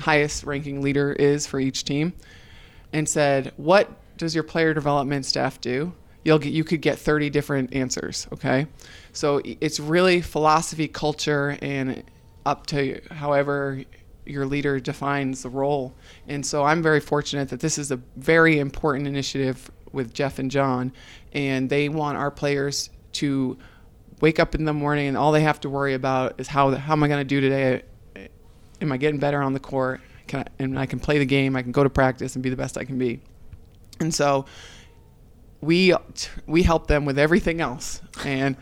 highest 0.00 0.44
ranking 0.44 0.82
leader 0.82 1.12
is 1.12 1.46
for 1.46 1.58
each 1.60 1.84
team, 1.84 2.12
and 2.92 3.08
said, 3.08 3.52
"What 3.56 3.90
does 4.16 4.34
your 4.34 4.44
player 4.44 4.72
development 4.74 5.26
staff 5.26 5.60
do?" 5.60 5.92
You'll 6.26 6.40
get 6.40 6.52
you 6.52 6.64
could 6.64 6.82
get 6.82 6.98
30 6.98 7.30
different 7.30 7.72
answers. 7.72 8.26
Okay, 8.32 8.66
so 9.12 9.40
it's 9.44 9.78
really 9.78 10.20
philosophy, 10.20 10.88
culture, 10.88 11.56
and 11.62 12.02
up 12.44 12.66
to 12.66 13.00
however 13.12 13.84
your 14.24 14.44
leader 14.44 14.80
defines 14.80 15.44
the 15.44 15.48
role. 15.48 15.94
And 16.26 16.44
so 16.44 16.64
I'm 16.64 16.82
very 16.82 16.98
fortunate 16.98 17.50
that 17.50 17.60
this 17.60 17.78
is 17.78 17.92
a 17.92 18.00
very 18.16 18.58
important 18.58 19.06
initiative 19.06 19.70
with 19.92 20.12
Jeff 20.12 20.40
and 20.40 20.50
John, 20.50 20.92
and 21.32 21.70
they 21.70 21.88
want 21.88 22.18
our 22.18 22.32
players 22.32 22.90
to 23.12 23.56
wake 24.20 24.40
up 24.40 24.56
in 24.56 24.64
the 24.64 24.72
morning 24.72 25.06
and 25.06 25.16
all 25.16 25.30
they 25.30 25.42
have 25.42 25.60
to 25.60 25.70
worry 25.70 25.94
about 25.94 26.40
is 26.40 26.48
how 26.48 26.74
how 26.74 26.94
am 26.94 27.04
I 27.04 27.08
going 27.08 27.20
to 27.20 27.24
do 27.24 27.40
today? 27.40 27.82
Am 28.80 28.90
I 28.90 28.96
getting 28.96 29.20
better 29.20 29.40
on 29.40 29.52
the 29.52 29.60
court? 29.60 30.00
Can 30.26 30.40
I, 30.40 30.46
and 30.58 30.76
I 30.76 30.86
can 30.86 30.98
play 30.98 31.18
the 31.18 31.24
game. 31.24 31.54
I 31.54 31.62
can 31.62 31.70
go 31.70 31.84
to 31.84 31.90
practice 31.90 32.34
and 32.34 32.42
be 32.42 32.50
the 32.50 32.56
best 32.56 32.76
I 32.76 32.82
can 32.82 32.98
be. 32.98 33.20
And 34.00 34.12
so 34.12 34.46
we 35.60 35.94
we 36.46 36.62
help 36.62 36.86
them 36.86 37.04
with 37.04 37.18
everything 37.18 37.60
else. 37.60 38.00
And 38.24 38.56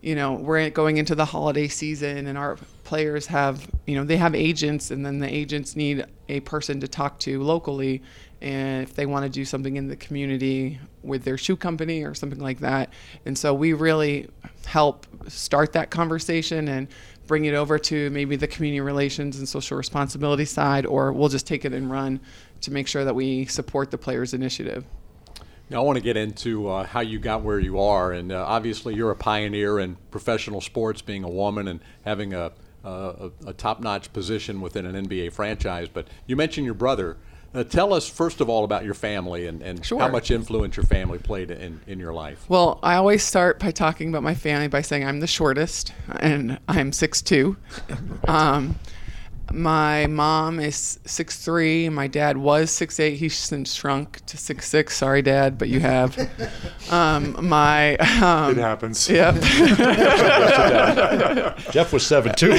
you 0.00 0.16
know 0.16 0.32
we're 0.32 0.68
going 0.70 0.96
into 0.96 1.14
the 1.14 1.24
holiday 1.24 1.68
season 1.68 2.26
and 2.26 2.36
our 2.36 2.56
players 2.82 3.26
have 3.26 3.70
you 3.86 3.94
know 3.94 4.04
they 4.04 4.16
have 4.16 4.34
agents 4.34 4.90
and 4.90 5.06
then 5.06 5.20
the 5.20 5.32
agents 5.32 5.76
need 5.76 6.04
a 6.28 6.40
person 6.40 6.80
to 6.80 6.88
talk 6.88 7.18
to 7.20 7.42
locally. 7.42 8.02
And 8.40 8.82
if 8.82 8.94
they 8.94 9.06
want 9.06 9.24
to 9.24 9.30
do 9.30 9.44
something 9.44 9.76
in 9.76 9.86
the 9.86 9.94
community 9.94 10.80
with 11.02 11.22
their 11.22 11.38
shoe 11.38 11.56
company 11.56 12.02
or 12.02 12.12
something 12.12 12.40
like 12.40 12.58
that. 12.58 12.92
And 13.24 13.38
so 13.38 13.54
we 13.54 13.72
really 13.72 14.28
help 14.66 15.06
start 15.28 15.72
that 15.74 15.90
conversation 15.90 16.66
and 16.66 16.88
bring 17.28 17.44
it 17.44 17.54
over 17.54 17.78
to 17.78 18.10
maybe 18.10 18.34
the 18.34 18.48
community 18.48 18.80
relations 18.80 19.38
and 19.38 19.48
social 19.48 19.76
responsibility 19.76 20.44
side 20.44 20.86
or 20.86 21.12
we'll 21.12 21.28
just 21.28 21.46
take 21.46 21.64
it 21.64 21.72
and 21.72 21.88
run 21.88 22.20
to 22.62 22.72
make 22.72 22.88
sure 22.88 23.04
that 23.04 23.14
we 23.14 23.46
support 23.46 23.92
the 23.92 23.98
players 23.98 24.34
initiative 24.34 24.84
Now, 25.70 25.78
I 25.78 25.84
want 25.84 25.96
to 25.96 26.02
get 26.02 26.16
into 26.16 26.68
uh, 26.68 26.84
how 26.84 27.00
you 27.00 27.18
got 27.18 27.42
where 27.42 27.58
you 27.58 27.80
are, 27.80 28.12
and 28.12 28.30
uh, 28.30 28.44
obviously 28.46 28.94
you're 28.94 29.10
a 29.10 29.16
pioneer 29.16 29.78
in 29.78 29.96
professional 30.10 30.60
sports, 30.60 31.00
being 31.00 31.24
a 31.24 31.30
woman 31.30 31.66
and 31.68 31.80
having 32.04 32.34
a, 32.34 32.52
a, 32.84 33.30
a 33.46 33.52
top-notch 33.54 34.12
position 34.12 34.60
within 34.60 34.84
an 34.84 35.06
NBA 35.06 35.32
franchise. 35.32 35.88
But 35.88 36.08
you 36.26 36.36
mentioned 36.36 36.66
your 36.66 36.74
brother. 36.74 37.16
Uh, 37.54 37.62
tell 37.62 37.92
us 37.92 38.08
first 38.08 38.40
of 38.40 38.48
all 38.48 38.64
about 38.64 38.82
your 38.82 38.94
family 38.94 39.46
and, 39.46 39.60
and 39.62 39.84
how 39.86 40.08
much 40.08 40.30
influence 40.30 40.74
your 40.76 40.86
family 40.86 41.18
played 41.18 41.50
in, 41.50 41.80
in 41.86 41.98
your 41.98 42.12
life. 42.12 42.46
Well, 42.48 42.78
I 42.82 42.94
always 42.94 43.22
start 43.22 43.58
by 43.58 43.72
talking 43.72 44.08
about 44.08 44.22
my 44.22 44.34
family 44.34 44.68
by 44.68 44.80
saying 44.80 45.06
I'm 45.06 45.20
the 45.20 45.26
shortest, 45.26 45.92
and 46.20 46.58
I'm 46.68 46.90
6'2". 46.90 47.56
Um, 48.28 48.76
my 49.52 50.06
mom 50.06 50.58
is 50.58 50.98
6'3". 51.04 51.92
My 51.92 52.06
dad 52.06 52.36
was 52.36 52.70
6'8". 52.70 53.16
He's 53.16 53.36
since 53.36 53.74
shrunk 53.74 54.24
to 54.26 54.36
6'6". 54.36 54.90
Sorry, 54.90 55.22
Dad, 55.22 55.58
but 55.58 55.68
you 55.68 55.80
have. 55.80 56.18
Um, 56.90 57.48
my 57.48 57.96
um, 57.96 58.50
It 58.50 58.58
happens. 58.58 59.08
Yep. 59.08 59.36
Jeff 61.70 61.90
was 61.90 62.06
seven 62.06 62.34
two. 62.34 62.50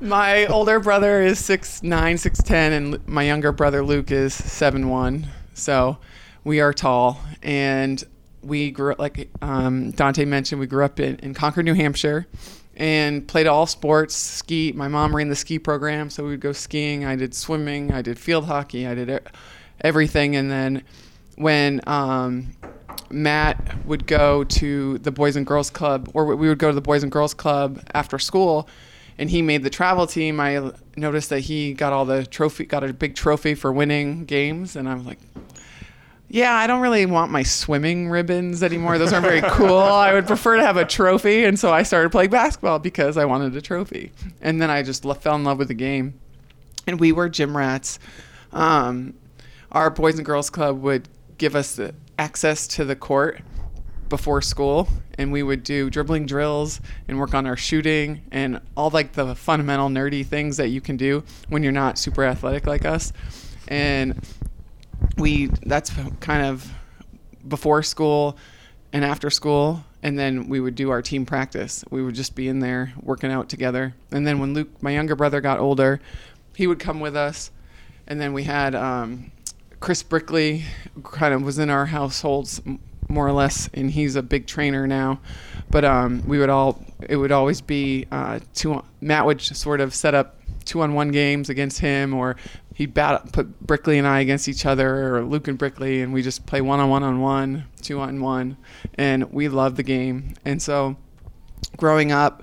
my 0.00 0.46
older 0.46 0.80
brother 0.80 1.20
is 1.20 1.38
6'9", 1.40 1.82
6'10", 1.82 2.50
and 2.50 3.06
my 3.06 3.24
younger 3.24 3.52
brother 3.52 3.84
Luke 3.84 4.10
is 4.10 4.32
7'1". 4.32 5.26
So 5.52 5.98
we 6.44 6.60
are 6.60 6.72
tall. 6.72 7.20
And 7.42 8.02
we 8.42 8.70
grew 8.70 8.92
up, 8.92 8.98
like 8.98 9.28
um, 9.42 9.90
Dante 9.90 10.24
mentioned, 10.24 10.60
we 10.60 10.66
grew 10.66 10.84
up 10.84 10.98
in, 11.00 11.16
in 11.16 11.34
Concord, 11.34 11.66
New 11.66 11.74
Hampshire 11.74 12.26
and 12.76 13.26
played 13.26 13.46
all 13.46 13.66
sports, 13.66 14.14
ski. 14.14 14.72
My 14.72 14.88
mom 14.88 15.14
ran 15.14 15.28
the 15.28 15.36
ski 15.36 15.58
program, 15.58 16.10
so 16.10 16.24
we 16.24 16.30
would 16.30 16.40
go 16.40 16.52
skiing. 16.52 17.04
I 17.04 17.16
did 17.16 17.34
swimming. 17.34 17.92
I 17.92 18.02
did 18.02 18.18
field 18.18 18.46
hockey. 18.46 18.86
I 18.86 18.94
did 18.94 19.20
everything. 19.80 20.36
And 20.36 20.50
then 20.50 20.82
when 21.36 21.80
um, 21.86 22.52
Matt 23.10 23.84
would 23.86 24.06
go 24.06 24.44
to 24.44 24.98
the 24.98 25.10
Boys 25.10 25.36
and 25.36 25.46
Girls 25.46 25.70
Club, 25.70 26.10
or 26.14 26.34
we 26.36 26.48
would 26.48 26.58
go 26.58 26.68
to 26.68 26.74
the 26.74 26.80
Boys 26.80 27.02
and 27.02 27.12
Girls 27.12 27.34
Club 27.34 27.80
after 27.94 28.18
school, 28.18 28.68
and 29.18 29.30
he 29.30 29.42
made 29.42 29.62
the 29.62 29.70
travel 29.70 30.06
team. 30.06 30.40
I 30.40 30.72
noticed 30.96 31.30
that 31.30 31.40
he 31.40 31.72
got 31.72 31.92
all 31.92 32.04
the 32.04 32.26
trophy, 32.26 32.64
got 32.64 32.82
a 32.82 32.92
big 32.92 33.14
trophy 33.14 33.54
for 33.54 33.72
winning 33.72 34.24
games, 34.24 34.74
and 34.76 34.88
I'm 34.88 35.04
like, 35.04 35.18
yeah, 36.28 36.54
I 36.54 36.66
don't 36.66 36.80
really 36.80 37.06
want 37.06 37.30
my 37.30 37.42
swimming 37.42 38.08
ribbons 38.08 38.62
anymore. 38.62 38.98
Those 38.98 39.12
aren't 39.12 39.26
very 39.26 39.42
cool. 39.42 39.78
I 39.78 40.12
would 40.12 40.26
prefer 40.26 40.56
to 40.56 40.62
have 40.62 40.76
a 40.76 40.84
trophy, 40.84 41.44
and 41.44 41.58
so 41.58 41.72
I 41.72 41.82
started 41.82 42.10
playing 42.10 42.30
basketball 42.30 42.78
because 42.78 43.16
I 43.16 43.24
wanted 43.24 43.54
a 43.56 43.60
trophy. 43.60 44.12
And 44.40 44.60
then 44.60 44.70
I 44.70 44.82
just 44.82 45.04
fell 45.20 45.36
in 45.36 45.44
love 45.44 45.58
with 45.58 45.68
the 45.68 45.74
game, 45.74 46.18
and 46.86 46.98
we 46.98 47.12
were 47.12 47.28
gym 47.28 47.56
rats. 47.56 47.98
Um, 48.52 49.14
our 49.72 49.90
Boys 49.90 50.16
and 50.16 50.24
Girls 50.24 50.50
Club 50.50 50.80
would 50.82 51.08
give 51.38 51.56
us 51.56 51.80
access 52.18 52.66
to 52.68 52.84
the 52.84 52.96
court 52.96 53.40
before 54.08 54.40
school 54.40 54.88
and 55.18 55.32
we 55.32 55.42
would 55.42 55.62
do 55.62 55.90
dribbling 55.90 56.26
drills 56.26 56.80
and 57.08 57.18
work 57.18 57.34
on 57.34 57.46
our 57.46 57.56
shooting 57.56 58.22
and 58.30 58.60
all 58.76 58.90
like 58.90 59.12
the 59.12 59.34
fundamental 59.34 59.88
nerdy 59.88 60.24
things 60.24 60.56
that 60.56 60.68
you 60.68 60.80
can 60.80 60.96
do 60.96 61.24
when 61.48 61.62
you're 61.62 61.72
not 61.72 61.98
super 61.98 62.24
athletic 62.24 62.66
like 62.66 62.84
us 62.84 63.12
and 63.68 64.20
we 65.16 65.46
that's 65.64 65.92
kind 66.20 66.46
of 66.46 66.70
before 67.46 67.82
school 67.82 68.36
and 68.92 69.04
after 69.04 69.30
school 69.30 69.84
and 70.02 70.18
then 70.18 70.48
we 70.48 70.60
would 70.60 70.74
do 70.74 70.90
our 70.90 71.00
team 71.00 71.24
practice. 71.24 71.82
We 71.90 72.02
would 72.02 72.14
just 72.14 72.34
be 72.34 72.48
in 72.48 72.60
there 72.60 72.92
working 73.00 73.30
out 73.30 73.48
together. 73.48 73.94
And 74.10 74.26
then 74.26 74.38
when 74.38 74.54
luke 74.54 74.82
my 74.82 74.90
younger 74.90 75.16
brother 75.16 75.40
got 75.40 75.58
older 75.58 76.00
he 76.56 76.66
would 76.66 76.78
come 76.78 77.00
with 77.00 77.16
us. 77.16 77.50
And 78.06 78.20
then 78.20 78.32
we 78.32 78.44
had 78.44 78.74
um, 78.74 79.30
chris 79.80 80.02
brickley 80.02 80.64
kind 81.02 81.34
of 81.34 81.42
was 81.42 81.58
in 81.58 81.70
our 81.70 81.86
households 81.86 82.60
more 83.08 83.26
or 83.26 83.32
less 83.32 83.68
and 83.74 83.90
he's 83.90 84.16
a 84.16 84.22
big 84.22 84.46
trainer 84.46 84.86
now. 84.86 85.20
But 85.70 85.84
um, 85.84 86.22
we 86.26 86.38
would 86.38 86.50
all 86.50 86.84
it 87.08 87.16
would 87.16 87.32
always 87.32 87.60
be 87.60 88.06
uh, 88.10 88.40
two 88.54 88.82
matt 89.00 89.26
would 89.26 89.40
sort 89.40 89.80
of 89.80 89.94
set 89.94 90.14
up 90.14 90.38
two 90.64 90.80
on 90.80 90.94
one 90.94 91.10
games 91.10 91.50
against 91.50 91.80
him 91.80 92.14
or 92.14 92.36
he'd 92.74 92.92
bat, 92.92 93.32
put 93.32 93.60
brickley 93.66 93.98
and 93.98 94.06
i 94.06 94.20
against 94.20 94.48
each 94.48 94.66
other 94.66 95.16
or 95.16 95.24
luke 95.24 95.48
and 95.48 95.58
brickley 95.58 96.02
and 96.02 96.12
we 96.12 96.22
just 96.22 96.44
play 96.46 96.60
one 96.60 96.80
on 96.80 96.90
one 96.90 97.02
on 97.02 97.20
one 97.20 97.64
two 97.80 98.00
on 98.00 98.20
one 98.20 98.56
and 98.94 99.32
we 99.32 99.48
loved 99.48 99.76
the 99.76 99.82
game. 99.82 100.34
And 100.44 100.60
so 100.60 100.96
growing 101.76 102.12
up 102.12 102.42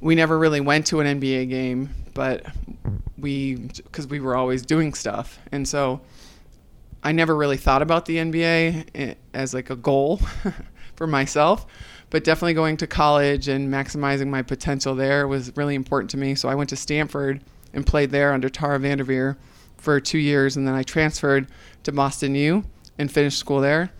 we 0.00 0.14
never 0.14 0.38
really 0.38 0.60
went 0.60 0.86
to 0.86 1.00
an 1.00 1.20
nba 1.20 1.48
game 1.48 1.90
but 2.14 2.44
we 3.18 3.56
because 3.56 4.06
we 4.06 4.20
were 4.20 4.36
always 4.36 4.62
doing 4.62 4.94
stuff. 4.94 5.38
And 5.52 5.66
so 5.66 6.00
I 7.02 7.12
never 7.12 7.34
really 7.34 7.56
thought 7.56 7.82
about 7.82 8.06
the 8.06 8.16
NBA 8.16 8.88
eh, 8.94 9.14
as 9.32 9.54
like 9.54 9.70
a 9.70 9.76
goal 9.76 10.20
for 10.96 11.06
myself, 11.06 11.66
but 12.10 12.24
definitely 12.24 12.54
going 12.54 12.76
to 12.78 12.86
college 12.86 13.48
and 13.48 13.72
maximizing 13.72 14.28
my 14.28 14.42
potential 14.42 14.94
there 14.94 15.26
was 15.26 15.56
really 15.56 15.74
important 15.74 16.10
to 16.10 16.18
me. 16.18 16.34
So 16.34 16.48
I 16.48 16.54
went 16.54 16.68
to 16.70 16.76
Stanford 16.76 17.42
and 17.72 17.86
played 17.86 18.10
there 18.10 18.32
under 18.32 18.48
Tara 18.48 18.78
Vanderveer 18.78 19.36
for 19.80 20.00
two 20.00 20.18
years, 20.18 20.56
and 20.56 20.66
then 20.66 20.74
I 20.74 20.82
transferred 20.82 21.46
to 21.84 21.92
Boston 21.92 22.34
U 22.34 22.64
and 22.98 23.10
finished 23.10 23.38
school 23.38 23.60
there. 23.60 23.90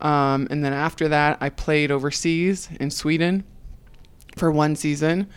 Um, 0.00 0.46
and 0.50 0.64
then 0.64 0.72
after 0.72 1.08
that, 1.08 1.38
I 1.40 1.48
played 1.50 1.90
overseas 1.90 2.68
in 2.80 2.90
Sweden 2.90 3.44
for 4.36 4.50
one 4.50 4.76
season, 4.76 5.28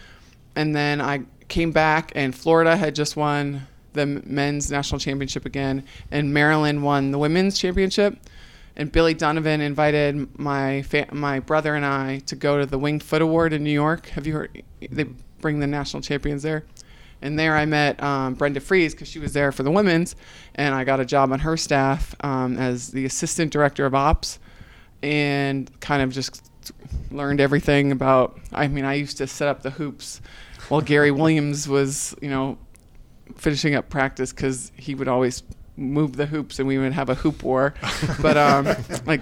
and 0.55 0.75
then 0.75 1.01
I 1.01 1.23
came 1.47 1.71
back, 1.71 2.11
and 2.15 2.35
Florida 2.35 2.75
had 2.75 2.95
just 2.95 3.15
won 3.15 3.67
the 3.93 4.05
men's 4.05 4.69
national 4.69 4.99
championship 4.99 5.45
again, 5.45 5.83
and 6.11 6.33
Maryland 6.33 6.83
won 6.83 7.11
the 7.11 7.17
women's 7.17 7.57
championship. 7.57 8.17
And 8.75 8.89
Billy 8.91 9.13
Donovan 9.13 9.59
invited 9.59 10.39
my 10.39 10.83
fa- 10.83 11.07
my 11.11 11.41
brother 11.41 11.75
and 11.75 11.85
I 11.85 12.19
to 12.27 12.35
go 12.35 12.59
to 12.59 12.65
the 12.65 12.77
Winged 12.77 13.03
Foot 13.03 13.21
Award 13.21 13.51
in 13.51 13.61
New 13.61 13.71
York. 13.71 14.07
Have 14.09 14.25
you 14.25 14.33
heard? 14.33 14.63
They 14.89 15.03
bring 15.41 15.59
the 15.59 15.67
national 15.67 16.01
champions 16.01 16.43
there. 16.43 16.63
And 17.21 17.37
there 17.37 17.55
I 17.55 17.65
met 17.65 18.01
um, 18.01 18.35
Brenda 18.35 18.59
Frese 18.59 18.91
because 18.91 19.07
she 19.07 19.19
was 19.19 19.33
there 19.33 19.51
for 19.51 19.63
the 19.63 19.71
women's, 19.71 20.15
and 20.55 20.73
I 20.73 20.83
got 20.83 20.99
a 20.99 21.05
job 21.05 21.31
on 21.31 21.39
her 21.39 21.57
staff 21.57 22.15
um, 22.21 22.57
as 22.57 22.89
the 22.89 23.05
assistant 23.05 23.51
director 23.51 23.85
of 23.85 23.93
ops, 23.93 24.39
and 25.03 25.69
kind 25.81 26.01
of 26.01 26.11
just 26.11 26.49
learned 27.11 27.41
everything 27.41 27.91
about. 27.91 28.39
I 28.53 28.67
mean, 28.67 28.85
I 28.85 28.93
used 28.93 29.17
to 29.17 29.27
set 29.27 29.47
up 29.47 29.63
the 29.63 29.71
hoops 29.71 30.21
while 30.69 30.81
Gary 30.81 31.11
Williams 31.11 31.67
was, 31.67 32.15
you 32.21 32.29
know, 32.29 32.57
finishing 33.35 33.75
up 33.75 33.89
practice 33.89 34.31
because 34.31 34.71
he 34.75 34.95
would 34.95 35.07
always 35.07 35.43
move 35.75 36.15
the 36.15 36.25
hoops 36.25 36.59
and 36.59 36.67
we 36.67 36.77
would 36.77 36.93
have 36.93 37.09
a 37.09 37.15
hoop 37.15 37.43
war. 37.43 37.73
but 38.21 38.37
um, 38.37 38.67
like 39.05 39.21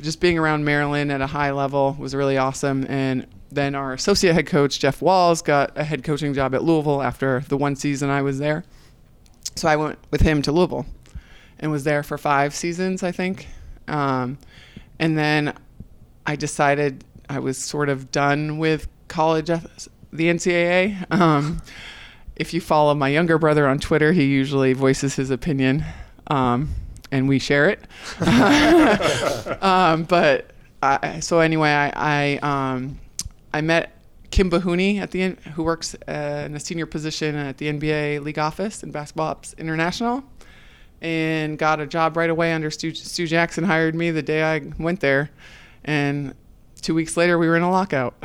just 0.00 0.20
being 0.20 0.38
around 0.38 0.64
Maryland 0.64 1.10
at 1.10 1.20
a 1.20 1.26
high 1.26 1.50
level 1.50 1.96
was 1.98 2.14
really 2.14 2.36
awesome. 2.36 2.86
And 2.88 3.26
then 3.50 3.74
our 3.74 3.92
associate 3.92 4.34
head 4.34 4.46
coach 4.46 4.78
Jeff 4.78 5.00
Walz 5.00 5.42
got 5.42 5.76
a 5.76 5.84
head 5.84 6.04
coaching 6.04 6.34
job 6.34 6.54
at 6.54 6.62
Louisville 6.62 7.02
after 7.02 7.40
the 7.48 7.56
one 7.56 7.76
season 7.76 8.10
I 8.10 8.22
was 8.22 8.38
there. 8.38 8.64
So 9.54 9.68
I 9.68 9.76
went 9.76 9.98
with 10.10 10.20
him 10.20 10.42
to 10.42 10.52
Louisville 10.52 10.86
and 11.58 11.70
was 11.72 11.84
there 11.84 12.02
for 12.02 12.18
five 12.18 12.54
seasons, 12.54 13.02
I 13.02 13.12
think. 13.12 13.48
Um, 13.88 14.38
and 14.98 15.16
then 15.16 15.54
I 16.26 16.36
decided 16.36 17.04
I 17.28 17.38
was 17.38 17.58
sort 17.58 17.88
of 17.88 18.10
done 18.12 18.58
with 18.58 18.88
college, 19.08 19.46
the 19.46 19.64
NCAA. 20.12 21.10
Um, 21.10 21.62
if 22.36 22.54
you 22.54 22.60
follow 22.60 22.94
my 22.94 23.08
younger 23.08 23.38
brother 23.38 23.66
on 23.66 23.78
Twitter, 23.78 24.12
he 24.12 24.24
usually 24.24 24.72
voices 24.72 25.16
his 25.16 25.30
opinion, 25.30 25.84
um, 26.28 26.70
and 27.10 27.28
we 27.28 27.38
share 27.38 27.68
it. 27.68 27.80
um, 29.62 30.04
but 30.04 30.50
I, 30.82 31.20
so 31.20 31.40
anyway, 31.40 31.70
I 31.70 31.92
I, 31.96 32.36
um, 32.74 32.98
I 33.52 33.60
met 33.60 33.94
Kim 34.30 34.50
Bohuny 34.50 34.98
at 35.00 35.10
the 35.10 35.22
N- 35.22 35.38
who 35.54 35.62
works 35.62 35.94
uh, 36.06 36.42
in 36.46 36.54
a 36.54 36.60
senior 36.60 36.86
position 36.86 37.34
at 37.34 37.58
the 37.58 37.68
NBA 37.72 38.22
league 38.22 38.38
office 38.38 38.82
in 38.82 38.90
Basketball 38.90 39.28
Ops 39.28 39.54
International, 39.54 40.22
and 41.00 41.58
got 41.58 41.80
a 41.80 41.86
job 41.86 42.16
right 42.16 42.30
away 42.30 42.52
under 42.52 42.70
Stu, 42.70 42.94
Stu 42.94 43.26
Jackson. 43.26 43.64
Hired 43.64 43.94
me 43.94 44.10
the 44.10 44.22
day 44.22 44.42
I 44.42 44.60
went 44.78 45.00
there, 45.00 45.30
and 45.84 46.34
two 46.82 46.94
weeks 46.94 47.16
later 47.16 47.38
we 47.38 47.48
were 47.48 47.56
in 47.56 47.62
a 47.62 47.70
lockout. 47.70 48.14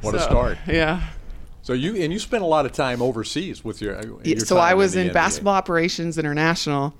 What 0.00 0.14
a 0.14 0.18
So, 0.18 0.24
start! 0.24 0.58
Yeah. 0.66 1.02
So 1.62 1.74
you 1.74 1.94
and 1.96 2.12
you 2.12 2.18
spent 2.18 2.42
a 2.42 2.46
lot 2.46 2.64
of 2.64 2.72
time 2.72 3.02
overseas 3.02 3.62
with 3.62 3.82
your. 3.82 4.00
your 4.24 4.40
so 4.40 4.56
time 4.56 4.64
I 4.64 4.74
was 4.74 4.94
the 4.94 5.06
in 5.08 5.12
Basketball 5.12 5.54
Operations 5.54 6.16
International, 6.16 6.94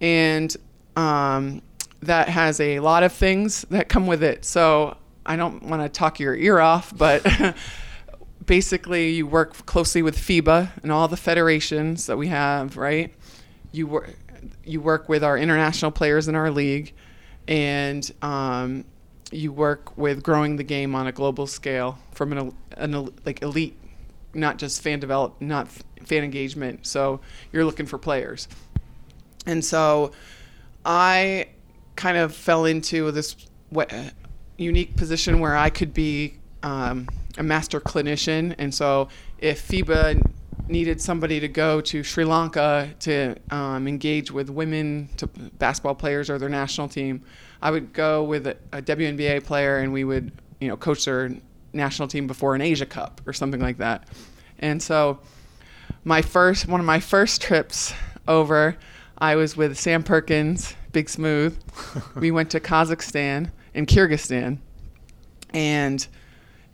and 0.00 0.54
um, 0.96 1.62
that 2.02 2.28
has 2.28 2.60
a 2.60 2.80
lot 2.80 3.02
of 3.04 3.12
things 3.12 3.62
that 3.70 3.88
come 3.88 4.06
with 4.08 4.22
it. 4.22 4.44
So 4.44 4.96
I 5.24 5.36
don't 5.36 5.62
want 5.64 5.82
to 5.82 5.88
talk 5.88 6.18
your 6.18 6.34
ear 6.34 6.60
off, 6.60 6.96
but 6.96 7.26
basically, 8.46 9.10
you 9.10 9.26
work 9.26 9.66
closely 9.66 10.02
with 10.02 10.16
FIBA 10.16 10.82
and 10.82 10.90
all 10.90 11.08
the 11.08 11.16
federations 11.16 12.06
that 12.06 12.16
we 12.16 12.28
have, 12.28 12.76
right? 12.76 13.14
You 13.72 13.86
work 13.86 14.16
you 14.64 14.80
work 14.80 15.08
with 15.08 15.22
our 15.22 15.36
international 15.36 15.90
players 15.90 16.28
in 16.28 16.34
our 16.34 16.50
league, 16.50 16.94
and 17.46 18.10
um, 18.22 18.84
you 19.30 19.52
work 19.52 19.96
with 19.96 20.22
growing 20.22 20.56
the 20.56 20.64
game 20.64 20.94
on 20.94 21.06
a 21.06 21.12
global 21.12 21.46
scale 21.46 21.98
from 22.12 22.32
an, 22.32 22.54
an 22.76 23.10
like 23.24 23.42
elite, 23.42 23.76
not 24.34 24.58
just 24.58 24.82
fan 24.82 25.00
develop, 25.00 25.40
not 25.40 25.68
fan 25.68 26.24
engagement. 26.24 26.86
So 26.86 27.20
you're 27.52 27.64
looking 27.64 27.86
for 27.86 27.98
players, 27.98 28.48
and 29.46 29.64
so 29.64 30.12
I 30.84 31.48
kind 31.96 32.16
of 32.16 32.34
fell 32.34 32.64
into 32.64 33.10
this 33.12 33.36
wa- 33.70 33.86
unique 34.62 34.96
position 34.96 35.40
where 35.40 35.56
I 35.56 35.70
could 35.70 35.94
be 35.94 36.34
um, 36.62 37.08
a 37.38 37.42
master 37.42 37.80
clinician, 37.80 38.54
and 38.58 38.74
so 38.74 39.08
if 39.38 39.66
FIBA 39.66 40.30
needed 40.68 41.00
somebody 41.00 41.40
to 41.40 41.48
go 41.48 41.80
to 41.80 42.02
Sri 42.02 42.24
Lanka 42.24 42.94
to 43.00 43.34
um, 43.50 43.88
engage 43.88 44.30
with 44.30 44.48
women 44.48 45.08
to 45.16 45.26
basketball 45.26 45.94
players 45.94 46.30
or 46.30 46.38
their 46.38 46.48
national 46.48 46.88
team, 46.88 47.22
I 47.60 47.70
would 47.70 47.92
go 47.92 48.22
with 48.22 48.46
a, 48.46 48.56
a 48.72 48.80
WNBA 48.80 49.44
player 49.44 49.78
and 49.78 49.92
we 49.92 50.04
would, 50.04 50.30
you 50.60 50.68
know, 50.68 50.76
coach 50.76 51.04
their 51.04 51.30
national 51.72 52.08
team 52.08 52.26
before 52.26 52.54
an 52.54 52.60
Asia 52.60 52.86
Cup 52.86 53.20
or 53.26 53.32
something 53.32 53.60
like 53.60 53.78
that. 53.78 54.06
And 54.58 54.82
so, 54.82 55.18
my 56.04 56.22
first 56.22 56.68
one 56.68 56.80
of 56.80 56.86
my 56.86 57.00
first 57.00 57.42
trips 57.42 57.92
over, 58.28 58.76
I 59.18 59.36
was 59.36 59.56
with 59.56 59.78
Sam 59.78 60.02
Perkins, 60.02 60.74
Big 60.92 61.08
Smooth. 61.08 61.58
we 62.14 62.30
went 62.30 62.50
to 62.50 62.60
Kazakhstan 62.60 63.50
and 63.74 63.86
Kyrgyzstan, 63.86 64.58
and 65.54 66.06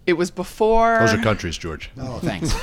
it 0.06 0.14
was 0.14 0.30
before. 0.30 0.98
Those 1.00 1.14
are 1.14 1.22
countries, 1.22 1.58
George. 1.58 1.90
Oh, 1.98 2.18
thanks. 2.20 2.54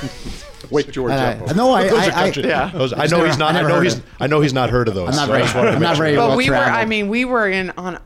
Wake 0.70 0.90
George 0.92 1.12
Uh, 1.12 1.16
up. 1.46 1.56
no, 1.56 1.72
I, 1.72 1.88
Those 1.88 1.98
I, 1.98 2.06
are 2.06 2.10
I, 2.12 2.22
countries. 2.24 2.46
Yeah. 2.46 2.70
Those- 2.72 2.92
I 2.94 3.06
know 3.06 3.24
he's 3.24 3.36
not. 3.38 3.54
I 3.54 3.58
I 3.58 3.62
know 3.62 3.68
heard 3.68 3.82
he's. 3.84 3.94
of- 3.98 4.04
I 4.20 4.26
know 4.26 4.40
he's 4.40 4.54
not 4.54 4.70
heard 4.70 4.88
of 4.88 4.94
those. 4.94 5.10
I'm 5.10 5.14
not 5.16 5.26
so 5.26 5.32
very, 5.32 5.42
just 5.42 5.54
wanted 5.54 5.70
to 5.70 5.76
I'm 5.76 5.82
not 5.82 5.96
sure. 5.96 6.04
very 6.06 6.16
But 6.16 6.28
well 6.28 6.36
we 6.36 6.48
were, 6.50 6.56
I 6.56 6.84
mean, 6.86 7.08
we 7.08 7.24
were 7.26 7.48
in 7.48 7.70
on, 7.76 7.98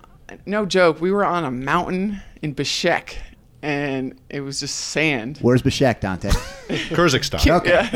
no 0.46 0.66
joke, 0.66 1.00
we 1.00 1.10
were 1.12 1.24
on 1.24 1.44
a 1.44 1.50
mountain 1.52 2.20
in 2.42 2.54
Bishkek, 2.54 3.14
and 3.62 4.18
it 4.28 4.40
was 4.40 4.58
just 4.60 4.74
sand. 4.76 5.38
Where's 5.40 5.62
Bashek, 5.62 6.00
Dante? 6.00 6.30
Kyrgyzstan. 6.68 7.58
Okay. 7.58 7.88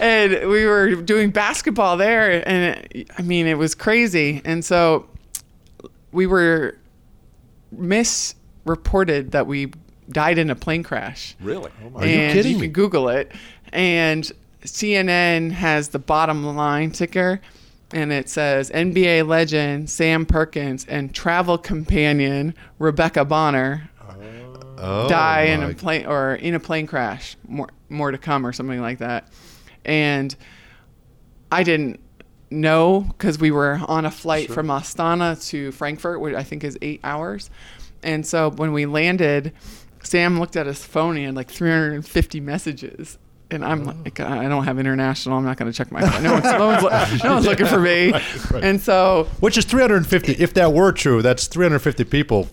and 0.00 0.32
we 0.50 0.66
were 0.66 0.94
doing 0.96 1.30
basketball 1.30 1.96
there 1.96 2.46
and 2.48 2.84
it, 2.90 3.10
i 3.18 3.22
mean 3.22 3.46
it 3.46 3.56
was 3.58 3.74
crazy 3.74 4.40
and 4.44 4.64
so 4.64 5.06
we 6.12 6.26
were 6.26 6.76
misreported 7.72 9.32
that 9.32 9.46
we 9.46 9.72
died 10.10 10.38
in 10.38 10.50
a 10.50 10.56
plane 10.56 10.82
crash 10.82 11.36
Really? 11.40 11.70
Oh 11.84 11.98
Are 11.98 12.06
you 12.06 12.16
kidding 12.32 12.52
you 12.52 12.58
me? 12.58 12.66
can 12.66 12.72
google 12.72 13.08
it 13.08 13.32
and 13.72 14.30
cnn 14.64 15.52
has 15.52 15.88
the 15.90 15.98
bottom 15.98 16.44
line 16.56 16.90
ticker 16.90 17.40
and 17.92 18.12
it 18.12 18.28
says 18.28 18.70
nba 18.70 19.26
legend 19.26 19.88
sam 19.88 20.26
perkins 20.26 20.84
and 20.86 21.14
travel 21.14 21.56
companion 21.58 22.54
rebecca 22.78 23.24
bonner 23.24 23.88
Oh, 24.82 25.06
die 25.10 25.42
in 25.42 25.62
a 25.62 25.74
plane 25.74 26.06
or 26.06 26.36
in 26.36 26.54
a 26.54 26.60
plane 26.60 26.86
crash. 26.86 27.36
More 27.46 27.68
more 27.90 28.10
to 28.12 28.16
come 28.16 28.46
or 28.46 28.52
something 28.54 28.80
like 28.80 29.00
that. 29.00 29.28
And 29.84 30.34
I 31.52 31.64
didn't 31.64 32.00
know 32.50 33.00
because 33.00 33.38
we 33.38 33.50
were 33.50 33.80
on 33.86 34.04
a 34.04 34.10
flight 34.10 34.50
from 34.50 34.68
Astana 34.68 35.42
to 35.48 35.72
Frankfurt, 35.72 36.20
which 36.20 36.34
I 36.34 36.42
think 36.42 36.64
is 36.64 36.78
eight 36.82 37.00
hours. 37.04 37.50
And 38.02 38.26
so 38.26 38.50
when 38.50 38.72
we 38.72 38.86
landed, 38.86 39.52
Sam 40.02 40.40
looked 40.40 40.56
at 40.56 40.66
his 40.66 40.84
phone 40.84 41.10
and 41.10 41.18
he 41.18 41.24
had 41.24 41.34
like 41.34 41.50
350 41.50 42.40
messages. 42.40 43.18
And 43.52 43.64
I'm 43.64 43.88
oh. 43.88 43.94
like, 44.04 44.20
I 44.20 44.48
don't 44.48 44.64
have 44.64 44.78
international. 44.78 45.36
I'm 45.36 45.44
not 45.44 45.56
going 45.56 45.70
to 45.70 45.76
check 45.76 45.90
my 45.90 46.00
phone. 46.00 46.22
No 46.22 46.32
one's, 46.34 46.44
no 46.44 46.66
one's, 46.66 47.24
no 47.24 47.34
one's 47.34 47.46
looking 47.46 47.66
for 47.66 47.80
me. 47.80 48.12
And 48.62 48.80
so 48.80 49.28
Which 49.40 49.58
is 49.58 49.64
350. 49.64 50.32
If 50.32 50.54
that 50.54 50.72
were 50.72 50.92
true, 50.92 51.22
that's 51.22 51.46
350 51.46 52.04
people. 52.04 52.48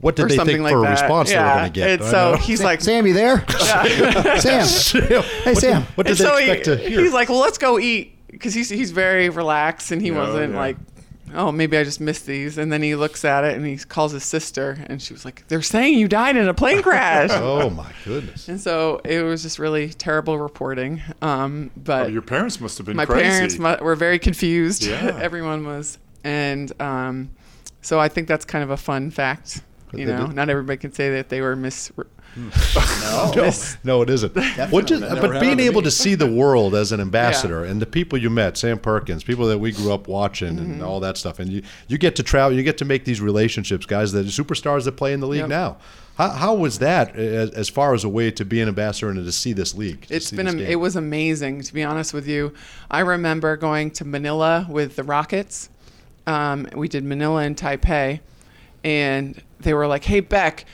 What 0.00 0.16
did 0.16 0.30
they 0.30 0.36
something 0.36 0.56
think 0.56 0.64
like 0.64 0.72
for 0.72 0.78
a 0.78 0.82
that. 0.82 0.90
response 0.92 1.30
yeah. 1.30 1.42
they 1.42 1.48
were 1.48 1.58
going 1.58 1.72
to 1.72 1.80
get? 1.80 1.90
And 1.90 2.10
so 2.10 2.32
know. 2.32 2.36
he's 2.38 2.62
like, 2.62 2.80
Sam, 2.80 3.06
you 3.06 3.12
there? 3.12 3.46
Sam. 3.58 4.64
Sam, 4.64 5.22
Hey, 5.44 5.54
Sam. 5.54 5.82
What 5.94 6.06
did 6.06 6.18
And 6.18 6.20
they 6.20 6.24
so 6.24 6.36
expect 6.36 6.66
he, 6.66 6.76
to 6.76 6.76
hear? 6.76 7.00
He's 7.02 7.12
like, 7.12 7.28
well, 7.28 7.40
let's 7.40 7.58
go 7.58 7.78
eat 7.78 8.16
because 8.40 8.54
he's 8.54 8.70
he's 8.70 8.90
very 8.90 9.28
relaxed 9.28 9.92
and 9.92 10.00
he 10.00 10.10
wasn't 10.10 10.54
yeah. 10.54 10.58
like, 10.58 10.76
oh, 11.34 11.52
maybe 11.52 11.76
I 11.76 11.84
just 11.84 12.00
missed 12.00 12.26
these. 12.26 12.56
And 12.58 12.72
then 12.72 12.82
he 12.82 12.94
looks 12.94 13.24
at 13.24 13.44
it 13.44 13.54
and 13.56 13.66
he 13.66 13.76
calls 13.76 14.12
his 14.12 14.24
sister 14.24 14.78
and 14.88 15.00
she 15.00 15.12
was 15.12 15.24
like, 15.24 15.46
they're 15.48 15.62
saying 15.62 15.98
you 15.98 16.08
died 16.08 16.36
in 16.36 16.48
a 16.48 16.54
plane 16.54 16.82
crash. 16.82 17.30
oh 17.34 17.68
my 17.70 17.92
goodness. 18.04 18.48
And 18.48 18.58
so 18.60 19.00
it 19.04 19.22
was 19.22 19.42
just 19.42 19.58
really 19.58 19.90
terrible 19.90 20.38
reporting. 20.38 21.02
Um, 21.20 21.70
but 21.76 22.06
Oh, 22.06 22.08
your 22.08 22.22
parents 22.22 22.60
must 22.60 22.78
have 22.78 22.86
been 22.86 22.96
my 22.96 23.04
crazy. 23.06 23.28
parents 23.28 23.58
mu- 23.58 23.84
were 23.84 23.94
very 23.94 24.18
confused. 24.18 24.84
Yeah. 24.84 25.18
Everyone 25.20 25.64
was, 25.66 25.98
and 26.24 26.72
um, 26.80 27.30
so 27.82 28.00
I 28.00 28.08
think 28.08 28.26
that's 28.26 28.44
kind 28.46 28.64
of 28.64 28.70
a 28.70 28.76
fun 28.76 29.10
fact. 29.10 29.62
You 29.92 30.06
know, 30.06 30.26
did- 30.28 30.36
not 30.36 30.48
everybody 30.48 30.78
can 30.78 30.92
say 30.92 31.10
that 31.10 31.28
they 31.28 31.40
were 31.40 31.56
mis. 31.56 31.92
No, 32.36 33.50
no, 33.84 34.02
it 34.02 34.10
isn't. 34.10 34.36
What 34.70 34.86
just, 34.86 35.02
but 35.02 35.40
being 35.40 35.58
able 35.60 35.82
to 35.82 35.90
see 35.90 36.14
the 36.14 36.30
world 36.30 36.74
as 36.74 36.92
an 36.92 37.00
ambassador 37.00 37.64
and 37.64 37.80
the 37.82 37.86
people 37.86 38.18
you 38.18 38.30
met, 38.30 38.56
Sam 38.56 38.78
Perkins, 38.78 39.24
people 39.24 39.46
that 39.48 39.58
we 39.58 39.72
grew 39.72 39.92
up 39.92 40.06
watching 40.08 40.56
Mm-hmm. 40.56 40.72
and 40.72 40.82
all 40.82 41.00
that 41.00 41.16
stuff, 41.16 41.38
and 41.38 41.50
you 41.50 41.62
you 41.88 41.98
get 41.98 42.16
to 42.16 42.22
travel, 42.22 42.56
you 42.56 42.62
get 42.62 42.78
to 42.78 42.84
make 42.84 43.04
these 43.04 43.20
relationships, 43.20 43.86
guys, 43.86 44.12
that 44.12 44.26
are 44.26 44.42
superstars 44.42 44.84
that 44.84 44.92
play 44.92 45.12
in 45.12 45.20
the 45.20 45.26
league 45.28 45.40
Yep. 45.40 45.48
now. 45.48 45.76
How, 46.16 46.28
how 46.30 46.54
was 46.54 46.78
that 46.80 47.16
as, 47.16 47.50
as 47.52 47.68
far 47.68 47.94
as 47.94 48.04
a 48.04 48.08
way 48.08 48.30
to 48.32 48.44
be 48.44 48.60
an 48.60 48.68
ambassador 48.68 49.08
and 49.10 49.24
to 49.24 49.32
see 49.32 49.52
this 49.52 49.74
league? 49.74 50.06
to 50.06 50.14
It's 50.16 50.26
see 50.26 50.36
been 50.36 50.46
am- 50.48 50.58
it 50.60 50.78
was 50.78 50.96
amazing 50.96 51.62
to 51.62 51.72
be 51.74 51.82
honest 51.82 52.12
with 52.14 52.26
you. 52.28 52.52
I 52.90 53.00
remember 53.00 53.56
going 53.56 53.90
to 53.92 54.04
Manila 54.04 54.66
with 54.68 54.96
the 54.96 55.02
Rockets. 55.04 55.70
Um, 56.26 56.68
we 56.74 56.88
did 56.88 57.04
Manila 57.04 57.42
and 57.42 57.56
Taipei, 57.56 58.20
and 58.84 59.40
they 59.60 59.72
were 59.74 59.86
like, 59.86 60.04
"Hey 60.04 60.20
Beck, 60.20 60.64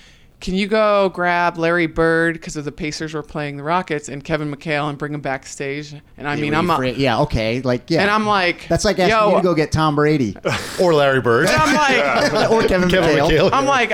can 0.41 0.55
you 0.55 0.67
go 0.67 1.09
grab 1.09 1.57
Larry 1.57 1.87
Bird 1.87 2.35
because 2.35 2.57
of 2.57 2.65
the 2.65 2.73
Pacers 2.73 3.15
were 3.15 3.23
playing 3.23 3.57
the 3.57 3.63
Rockets 3.63 4.09
and 4.09 4.23
Kevin 4.23 4.55
McHale 4.55 4.89
and 4.89 4.99
bring 4.99 5.15
him 5.15 5.21
backstage?" 5.21 5.95
And 6.17 6.29
I 6.29 6.37
mean, 6.37 6.55
I'm 6.55 6.69
a, 6.69 6.91
yeah, 6.91 7.21
okay, 7.23 7.63
like 7.63 7.91
yeah. 7.91 8.03
and 8.03 8.11
I'm 8.11 8.27
like, 8.27 8.69
that's 8.69 8.85
like 8.85 8.99
asking 8.99 9.17
yo, 9.17 9.31
you 9.31 9.37
to 9.37 9.43
go 9.43 9.55
get 9.55 9.73
Tom 9.73 9.97
Brady 9.97 10.37
or 10.81 10.95
Larry 10.95 11.21
Bird. 11.21 11.49
I'm 11.49 11.75
like, 11.75 12.51
or 12.51 12.63
Kevin, 12.69 12.91
Kevin 12.91 13.17
McHale. 13.17 13.29
McHale. 13.29 13.51
I'm 13.53 13.65
like, 13.65 13.93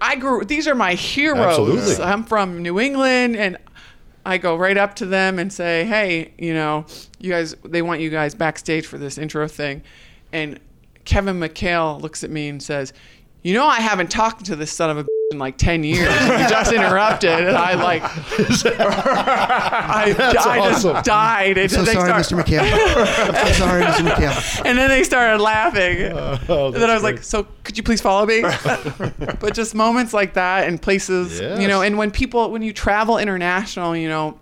I 0.00 0.16
grew. 0.16 0.44
These 0.44 0.68
are 0.68 0.74
my 0.74 0.94
heroes. 0.94 1.58
Absolutely. 1.58 2.04
I'm 2.04 2.24
from 2.24 2.62
New 2.62 2.78
England, 2.78 3.36
and 3.36 3.56
I 4.24 4.38
go 4.38 4.56
right 4.56 4.76
up 4.76 4.94
to 4.96 5.06
them 5.06 5.38
and 5.38 5.52
say, 5.52 5.84
"Hey, 5.84 6.32
you 6.38 6.54
know, 6.54 6.86
you 7.18 7.30
guys, 7.30 7.56
they 7.64 7.82
want 7.82 8.00
you 8.00 8.10
guys 8.10 8.34
backstage 8.34 8.86
for 8.86 8.98
this 8.98 9.18
intro 9.18 9.48
thing," 9.48 9.82
and 10.32 10.60
Kevin 11.04 11.40
McHale 11.40 12.00
looks 12.00 12.22
at 12.22 12.30
me 12.30 12.48
and 12.48 12.62
says, 12.62 12.92
"You 13.42 13.54
know, 13.54 13.66
I 13.66 13.80
haven't 13.80 14.10
talked 14.10 14.44
to 14.46 14.56
this 14.56 14.70
son 14.72 14.90
of 14.90 14.98
a." 14.98 15.06
In 15.32 15.38
like 15.38 15.56
ten 15.56 15.82
years, 15.82 16.12
you 16.12 16.46
just 16.46 16.72
interrupted, 16.72 17.30
and 17.30 17.56
I 17.56 17.72
like, 17.72 18.02
I, 19.06 20.14
I 20.18 20.58
awesome. 20.58 20.92
just 20.92 21.04
died. 21.06 21.56
And 21.56 21.70
So 21.70 21.82
they 21.84 21.94
sorry, 21.94 22.22
start- 22.22 22.44
Mr. 22.46 22.58
McHale. 22.60 23.30
I'm 23.34 23.46
so 23.46 23.52
sorry, 23.54 23.82
Mr. 23.82 24.08
McHale. 24.10 24.62
and 24.66 24.76
then 24.76 24.88
they 24.90 25.02
started 25.04 25.42
laughing. 25.42 26.02
Oh, 26.48 26.66
and 26.66 26.74
then 26.76 26.90
I 26.90 26.94
was 26.94 27.02
like, 27.02 27.22
"So 27.22 27.46
could 27.64 27.76
you 27.76 27.82
please 27.82 28.00
follow 28.02 28.26
me?" 28.26 28.42
but 29.40 29.54
just 29.54 29.74
moments 29.74 30.12
like 30.12 30.34
that 30.34 30.68
and 30.68 30.80
places, 30.80 31.40
you 31.40 31.66
know, 31.68 31.82
and 31.82 31.96
when 31.96 32.10
people, 32.10 32.50
when 32.50 32.60
you 32.62 32.72
travel 32.74 33.16
international, 33.18 33.96
you 33.96 34.08
know, 34.10 34.38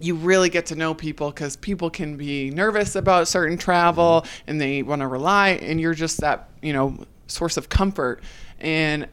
you 0.00 0.14
really 0.14 0.48
get 0.50 0.66
to 0.66 0.74
know 0.74 0.92
people 0.94 1.30
because 1.30 1.56
people 1.56 1.88
can 1.90 2.16
be 2.16 2.50
nervous 2.50 2.94
about 2.96 3.28
certain 3.28 3.56
travel 3.58 4.26
and 4.46 4.60
they 4.60 4.82
want 4.82 5.00
to 5.00 5.06
rely, 5.06 5.50
and 5.50 5.80
you're 5.80 5.94
just 5.94 6.20
that, 6.20 6.50
you 6.62 6.72
know, 6.72 6.98
source 7.30 7.56
of 7.56 7.68
comfort, 7.68 8.22
and 8.58 9.06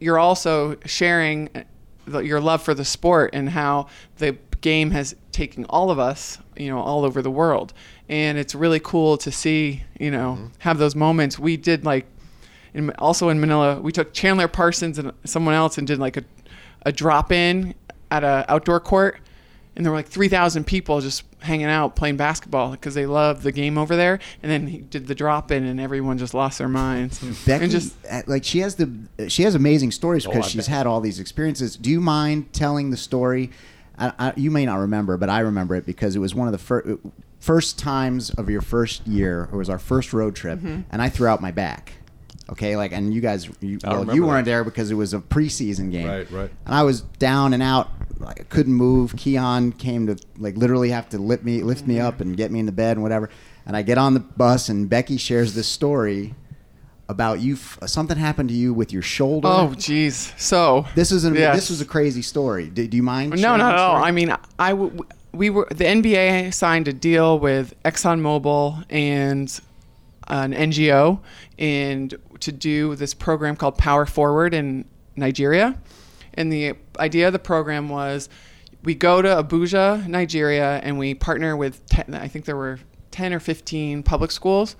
you're 0.00 0.18
also 0.18 0.76
sharing 0.84 1.48
uh, 1.54 1.62
the, 2.06 2.18
your 2.20 2.40
love 2.40 2.62
for 2.62 2.74
the 2.74 2.84
sport 2.84 3.30
and 3.32 3.50
how 3.50 3.88
the 4.18 4.36
game 4.60 4.90
has 4.90 5.14
taken 5.32 5.64
all 5.66 5.90
of 5.90 5.98
us, 5.98 6.38
you 6.56 6.68
know, 6.68 6.80
all 6.80 7.04
over 7.04 7.22
the 7.22 7.30
world. 7.30 7.72
And 8.08 8.38
it's 8.38 8.54
really 8.54 8.80
cool 8.80 9.16
to 9.18 9.30
see, 9.30 9.82
you 9.98 10.10
know, 10.10 10.36
mm-hmm. 10.38 10.46
have 10.58 10.78
those 10.78 10.94
moments. 10.94 11.38
We 11.38 11.56
did 11.56 11.84
like, 11.84 12.06
in, 12.72 12.90
also 12.92 13.28
in 13.28 13.40
Manila, 13.40 13.80
we 13.80 13.92
took 13.92 14.12
Chandler 14.12 14.48
Parsons 14.48 14.98
and 14.98 15.12
someone 15.24 15.54
else 15.54 15.78
and 15.78 15.86
did 15.86 15.98
like 15.98 16.16
a, 16.16 16.24
a 16.82 16.92
drop 16.92 17.32
in 17.32 17.74
at 18.10 18.24
a 18.24 18.44
outdoor 18.48 18.80
court. 18.80 19.18
And 19.76 19.84
there 19.84 19.90
were 19.90 19.98
like 19.98 20.06
3,000 20.08 20.64
people 20.64 21.00
just 21.00 21.24
hanging 21.40 21.66
out 21.66 21.96
playing 21.96 22.16
basketball 22.16 22.70
because 22.70 22.94
they 22.94 23.06
love 23.06 23.42
the 23.42 23.50
game 23.50 23.76
over 23.76 23.96
there. 23.96 24.20
And 24.42 24.50
then 24.52 24.66
he 24.68 24.78
did 24.78 25.08
the 25.08 25.14
drop 25.16 25.50
in 25.50 25.64
and 25.64 25.80
everyone 25.80 26.16
just 26.16 26.32
lost 26.32 26.58
their 26.58 26.68
minds. 26.68 27.18
Becky, 27.44 27.64
and 27.64 27.72
just 27.72 27.94
uh, 28.08 28.22
like 28.28 28.44
she 28.44 28.60
has 28.60 28.76
the 28.76 28.90
she 29.28 29.42
has 29.42 29.54
amazing 29.56 29.90
stories 29.90 30.24
because 30.26 30.44
I 30.44 30.48
she's 30.48 30.66
bet. 30.68 30.76
had 30.76 30.86
all 30.86 31.00
these 31.00 31.18
experiences. 31.18 31.76
Do 31.76 31.90
you 31.90 32.00
mind 32.00 32.52
telling 32.52 32.90
the 32.90 32.96
story? 32.96 33.50
I, 33.98 34.12
I, 34.18 34.32
you 34.36 34.50
may 34.50 34.64
not 34.64 34.76
remember, 34.76 35.16
but 35.16 35.28
I 35.28 35.40
remember 35.40 35.74
it 35.74 35.86
because 35.86 36.14
it 36.16 36.20
was 36.20 36.34
one 36.34 36.46
of 36.48 36.52
the 36.52 36.58
fir- 36.58 36.98
first 37.40 37.78
times 37.78 38.30
of 38.30 38.48
your 38.50 38.60
first 38.60 39.06
year. 39.06 39.48
It 39.52 39.56
was 39.56 39.68
our 39.70 39.78
first 39.78 40.12
road 40.12 40.34
trip, 40.36 40.58
Mm-hmm. 40.60 40.80
and 40.90 41.02
I 41.02 41.08
threw 41.08 41.28
out 41.28 41.40
my 41.40 41.50
back. 41.50 41.92
Okay, 42.50 42.76
like, 42.76 42.92
and 42.92 43.14
you 43.14 43.20
guys, 43.22 43.48
you, 43.60 43.78
well, 43.84 44.14
you 44.14 44.26
weren't 44.26 44.44
there 44.44 44.64
because 44.64 44.90
it 44.90 44.94
was 44.94 45.14
a 45.14 45.18
preseason 45.18 45.90
game. 45.90 46.06
Right, 46.06 46.30
right. 46.30 46.50
And 46.66 46.74
I 46.74 46.82
was 46.82 47.00
down 47.00 47.54
and 47.54 47.62
out. 47.62 47.88
Like, 48.18 48.40
I 48.40 48.44
couldn't 48.44 48.74
move. 48.74 49.16
Keon 49.16 49.72
came 49.72 50.06
to 50.06 50.16
like 50.38 50.56
literally 50.56 50.90
have 50.90 51.08
to 51.10 51.18
lift 51.18 51.44
me, 51.44 51.62
lift 51.62 51.86
me 51.86 52.00
up, 52.00 52.14
mm-hmm. 52.14 52.22
and 52.22 52.36
get 52.36 52.50
me 52.50 52.60
in 52.60 52.66
the 52.66 52.72
bed 52.72 52.96
and 52.96 53.02
whatever. 53.02 53.30
And 53.66 53.76
I 53.76 53.82
get 53.82 53.98
on 53.98 54.14
the 54.14 54.20
bus, 54.20 54.68
and 54.68 54.88
Becky 54.88 55.16
shares 55.16 55.54
this 55.54 55.66
story 55.66 56.34
about 57.08 57.40
you. 57.40 57.54
f- 57.54 57.78
uh, 57.82 57.86
Something 57.86 58.16
happened 58.16 58.48
to 58.50 58.54
you 58.54 58.72
with 58.72 58.92
your 58.92 59.02
shoulder. 59.02 59.48
Oh, 59.48 59.72
jeez. 59.74 60.38
So 60.38 60.86
this 60.94 61.12
is 61.12 61.24
a 61.24 61.32
yes. 61.32 61.56
this 61.56 61.70
was 61.70 61.80
a 61.80 61.86
crazy 61.86 62.22
story. 62.22 62.68
Do, 62.68 62.86
do 62.86 62.96
you 62.96 63.02
mind? 63.02 63.40
no, 63.40 63.54
at 63.54 63.60
all. 63.60 64.02
I 64.02 64.10
mean, 64.10 64.34
I 64.58 64.70
w- 64.70 65.04
we 65.32 65.50
were 65.50 65.66
the 65.70 65.84
NBA 65.84 66.54
signed 66.54 66.88
a 66.88 66.92
deal 66.92 67.38
with 67.38 67.74
ExxonMobil 67.84 68.84
and 68.90 69.60
an 70.28 70.52
NGO 70.52 71.20
and 71.58 72.14
to 72.40 72.52
do 72.52 72.94
this 72.96 73.14
program 73.14 73.56
called 73.56 73.76
Power 73.76 74.06
Forward 74.06 74.54
in 74.54 74.84
Nigeria. 75.16 75.78
And 76.34 76.52
the 76.52 76.74
idea 76.98 77.28
of 77.28 77.32
the 77.32 77.38
program 77.38 77.88
was 77.88 78.28
we 78.82 78.94
go 78.94 79.22
to 79.22 79.28
Abuja, 79.28 80.06
Nigeria, 80.06 80.80
and 80.82 80.98
we 80.98 81.14
partner 81.14 81.56
with, 81.56 81.84
10, 81.86 82.14
I 82.14 82.28
think 82.28 82.44
there 82.44 82.56
were 82.56 82.78
10 83.12 83.32
or 83.32 83.40
15 83.40 84.02
public 84.02 84.30
schools, 84.30 84.76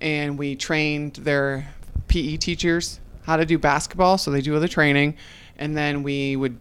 and 0.00 0.38
we 0.38 0.56
trained 0.56 1.14
their 1.14 1.68
PE 2.08 2.36
teachers 2.36 3.00
how 3.22 3.36
to 3.36 3.46
do 3.46 3.58
basketball. 3.58 4.18
So 4.18 4.30
they 4.30 4.40
do 4.40 4.58
the 4.58 4.68
training, 4.68 5.16
and 5.58 5.76
then 5.76 6.02
we 6.02 6.36
would 6.36 6.58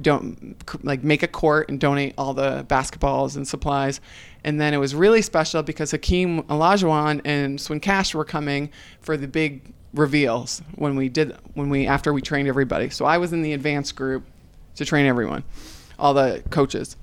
don't 0.00 0.56
like 0.84 1.04
make 1.04 1.22
a 1.22 1.28
court 1.28 1.68
and 1.68 1.78
donate 1.78 2.14
all 2.16 2.32
the 2.32 2.64
basketballs 2.68 3.36
and 3.36 3.46
supplies. 3.46 4.00
And 4.42 4.60
then 4.60 4.72
it 4.72 4.78
was 4.78 4.94
really 4.94 5.20
special 5.20 5.62
because 5.62 5.90
Hakeem 5.90 6.44
Olajuwon 6.44 7.20
and 7.24 7.60
Swin 7.60 7.80
Cash 7.80 8.14
were 8.14 8.24
coming 8.24 8.70
for 9.00 9.16
the 9.18 9.28
big 9.28 9.74
reveals 9.94 10.62
when 10.74 10.96
we 10.96 11.08
did 11.08 11.36
when 11.54 11.68
we 11.68 11.86
after 11.86 12.12
we 12.12 12.22
trained 12.22 12.48
everybody. 12.48 12.90
So 12.90 13.04
I 13.04 13.18
was 13.18 13.32
in 13.32 13.42
the 13.42 13.52
advanced 13.52 13.96
group 13.96 14.24
to 14.76 14.84
train 14.84 15.06
everyone, 15.06 15.44
all 15.98 16.14
the 16.14 16.42
coaches, 16.50 16.96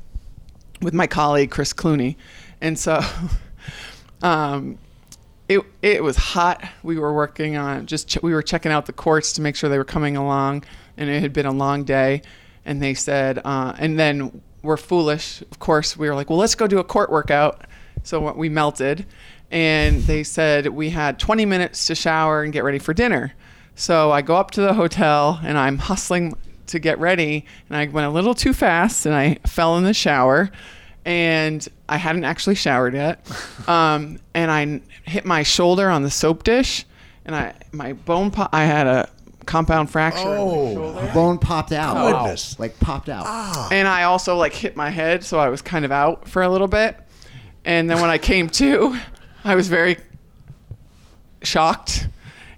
with 0.81 0.93
my 0.93 1.07
colleague 1.07 1.51
Chris 1.51 1.73
Clooney, 1.73 2.15
and 2.61 2.77
so. 2.77 3.01
Um, 4.21 4.77
it, 5.49 5.61
it 5.81 6.03
was 6.03 6.15
hot. 6.15 6.63
We 6.83 6.99
were 6.99 7.13
working 7.13 7.57
on 7.57 7.87
just 7.87 8.07
ch- 8.07 8.21
we 8.21 8.33
were 8.33 8.43
checking 8.43 8.71
out 8.71 8.85
the 8.85 8.93
courts 8.93 9.33
to 9.33 9.41
make 9.41 9.55
sure 9.55 9.69
they 9.69 9.79
were 9.79 9.83
coming 9.83 10.15
along, 10.15 10.63
and 10.95 11.09
it 11.09 11.21
had 11.21 11.33
been 11.33 11.47
a 11.47 11.51
long 11.51 11.83
day. 11.83 12.21
And 12.65 12.81
they 12.81 12.93
said, 12.93 13.41
uh, 13.43 13.73
and 13.79 13.97
then 13.97 14.41
we're 14.61 14.77
foolish. 14.77 15.41
Of 15.41 15.57
course, 15.57 15.97
we 15.97 16.07
were 16.07 16.13
like, 16.13 16.29
well, 16.29 16.37
let's 16.37 16.53
go 16.53 16.67
do 16.67 16.77
a 16.77 16.83
court 16.83 17.09
workout. 17.09 17.65
So 18.03 18.31
we 18.33 18.47
melted, 18.47 19.07
and 19.51 20.01
they 20.03 20.23
said 20.23 20.67
we 20.67 20.89
had 20.89 21.19
20 21.19 21.45
minutes 21.45 21.87
to 21.87 21.95
shower 21.95 22.43
and 22.43 22.53
get 22.53 22.63
ready 22.63 22.79
for 22.79 22.93
dinner. 22.93 23.33
So 23.75 24.11
I 24.11 24.21
go 24.21 24.35
up 24.35 24.51
to 24.51 24.61
the 24.61 24.73
hotel 24.73 25.39
and 25.43 25.57
I'm 25.57 25.77
hustling 25.77 26.35
to 26.67 26.79
get 26.79 26.99
ready, 26.99 27.45
and 27.69 27.77
I 27.77 27.87
went 27.87 28.05
a 28.05 28.09
little 28.11 28.33
too 28.35 28.53
fast 28.53 29.05
and 29.05 29.15
I 29.15 29.35
fell 29.47 29.77
in 29.77 29.83
the 29.83 29.93
shower 29.93 30.51
and 31.05 31.67
I 31.87 31.97
hadn't 31.97 32.25
actually 32.25 32.55
showered 32.55 32.93
yet. 32.93 33.25
Um, 33.67 34.17
and 34.33 34.49
I 34.49 34.81
hit 35.07 35.25
my 35.25 35.43
shoulder 35.43 35.89
on 35.89 36.01
the 36.01 36.09
soap 36.09 36.41
dish, 36.43 36.85
and 37.23 37.35
I 37.35 37.53
my 37.71 37.93
bone 37.93 38.31
po- 38.31 38.47
I 38.51 38.63
had 38.65 38.87
a 38.87 39.07
compound 39.45 39.91
fracture. 39.91 40.21
in 40.21 40.27
my 40.27 40.35
shoulder. 40.37 41.11
bone 41.13 41.37
popped 41.37 41.71
out. 41.71 42.11
Goodness. 42.23 42.57
Like 42.59 42.79
popped 42.79 43.09
out. 43.09 43.71
And 43.71 43.87
I 43.87 44.03
also 44.03 44.37
like 44.37 44.53
hit 44.53 44.75
my 44.75 44.89
head, 44.89 45.23
so 45.23 45.37
I 45.37 45.49
was 45.49 45.61
kind 45.61 45.85
of 45.85 45.91
out 45.91 46.27
for 46.27 46.41
a 46.41 46.49
little 46.49 46.67
bit. 46.67 46.97
And 47.63 47.87
then 47.87 48.01
when 48.01 48.09
I 48.09 48.17
came 48.17 48.49
to, 48.49 48.97
I 49.49 49.55
was 49.55 49.67
very 49.67 49.97
shocked. 51.43 52.07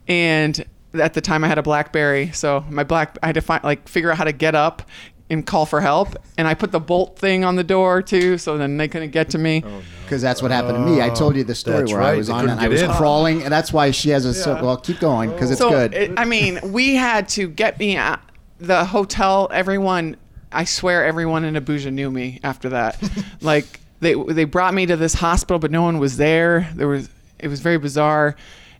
And 0.08 0.66
at 0.94 1.14
the 1.14 1.22
time, 1.22 1.44
I 1.44 1.48
had 1.48 1.58
a 1.58 1.64
BlackBerry, 1.64 2.32
so 2.34 2.66
my 2.70 2.84
black 2.84 3.18
I 3.24 3.28
had 3.28 3.36
to 3.36 3.42
find 3.42 3.64
like 3.64 3.88
figure 3.88 4.12
out 4.12 4.18
how 4.18 4.26
to 4.26 4.34
get 4.34 4.56
up 4.56 4.82
and 5.30 5.46
call 5.46 5.66
for 5.66 5.80
help. 5.80 6.16
And 6.38 6.48
I 6.48 6.54
put 6.54 6.74
the 6.74 6.80
bolt 6.82 7.18
thing 7.18 7.46
on 7.46 7.56
the 7.56 7.64
door 7.64 8.02
too, 8.02 8.38
so 8.38 8.58
then 8.58 8.76
they 8.76 8.90
couldn't 8.90 9.12
get 9.12 9.30
to 9.30 9.38
me. 9.38 9.64
Oh, 9.66 9.82
because 10.04 10.22
that's 10.22 10.42
what 10.42 10.52
happened 10.52 10.76
to 10.86 10.92
me. 10.92 11.02
I 11.02 11.10
told 11.10 11.38
you 11.38 11.46
the 11.46 11.56
story 11.56 11.78
That's 11.80 11.94
where 11.94 12.02
I 12.02 12.10
right. 12.12 12.18
was 12.18 12.28
They 12.28 12.34
on 12.34 12.40
couldn't 12.42 12.52
and 12.58 12.60
I 12.60 12.64
get 12.64 12.72
was 12.72 12.82
in. 12.82 12.92
crawling, 12.92 13.44
and 13.44 13.54
that's 13.54 13.72
why 13.72 13.92
she 13.92 14.10
has 14.10 14.26
a. 14.26 14.34
So, 14.34 14.62
well, 14.62 14.76
keep 14.76 15.00
going 15.00 15.30
because 15.32 15.50
it's 15.52 15.60
so 15.62 15.70
good. 15.70 15.94
It, 15.94 16.12
I 16.20 16.26
mean, 16.26 16.60
we 16.74 16.96
had 16.96 17.30
to 17.30 17.48
get 17.48 17.80
me 17.80 17.96
at 17.96 18.22
the 18.60 18.84
hotel. 18.84 19.48
Everyone, 19.54 20.18
I 20.52 20.66
swear, 20.66 21.06
everyone 21.06 21.46
in 21.46 21.54
Abuja 21.56 21.94
knew 21.94 22.12
me 22.12 22.42
after 22.44 22.68
that. 22.70 23.02
like 23.42 23.80
they 24.02 24.16
they 24.16 24.44
brought 24.44 24.74
me 24.74 24.86
to 24.88 24.98
this 24.98 25.14
hospital, 25.14 25.60
but 25.60 25.72
no 25.72 25.84
one 25.84 26.00
was 26.00 26.18
there. 26.18 26.70
There 26.76 26.88
was 26.88 27.10
it 27.40 27.48
was 27.48 27.62
very 27.62 27.78
bizarre, 27.78 28.36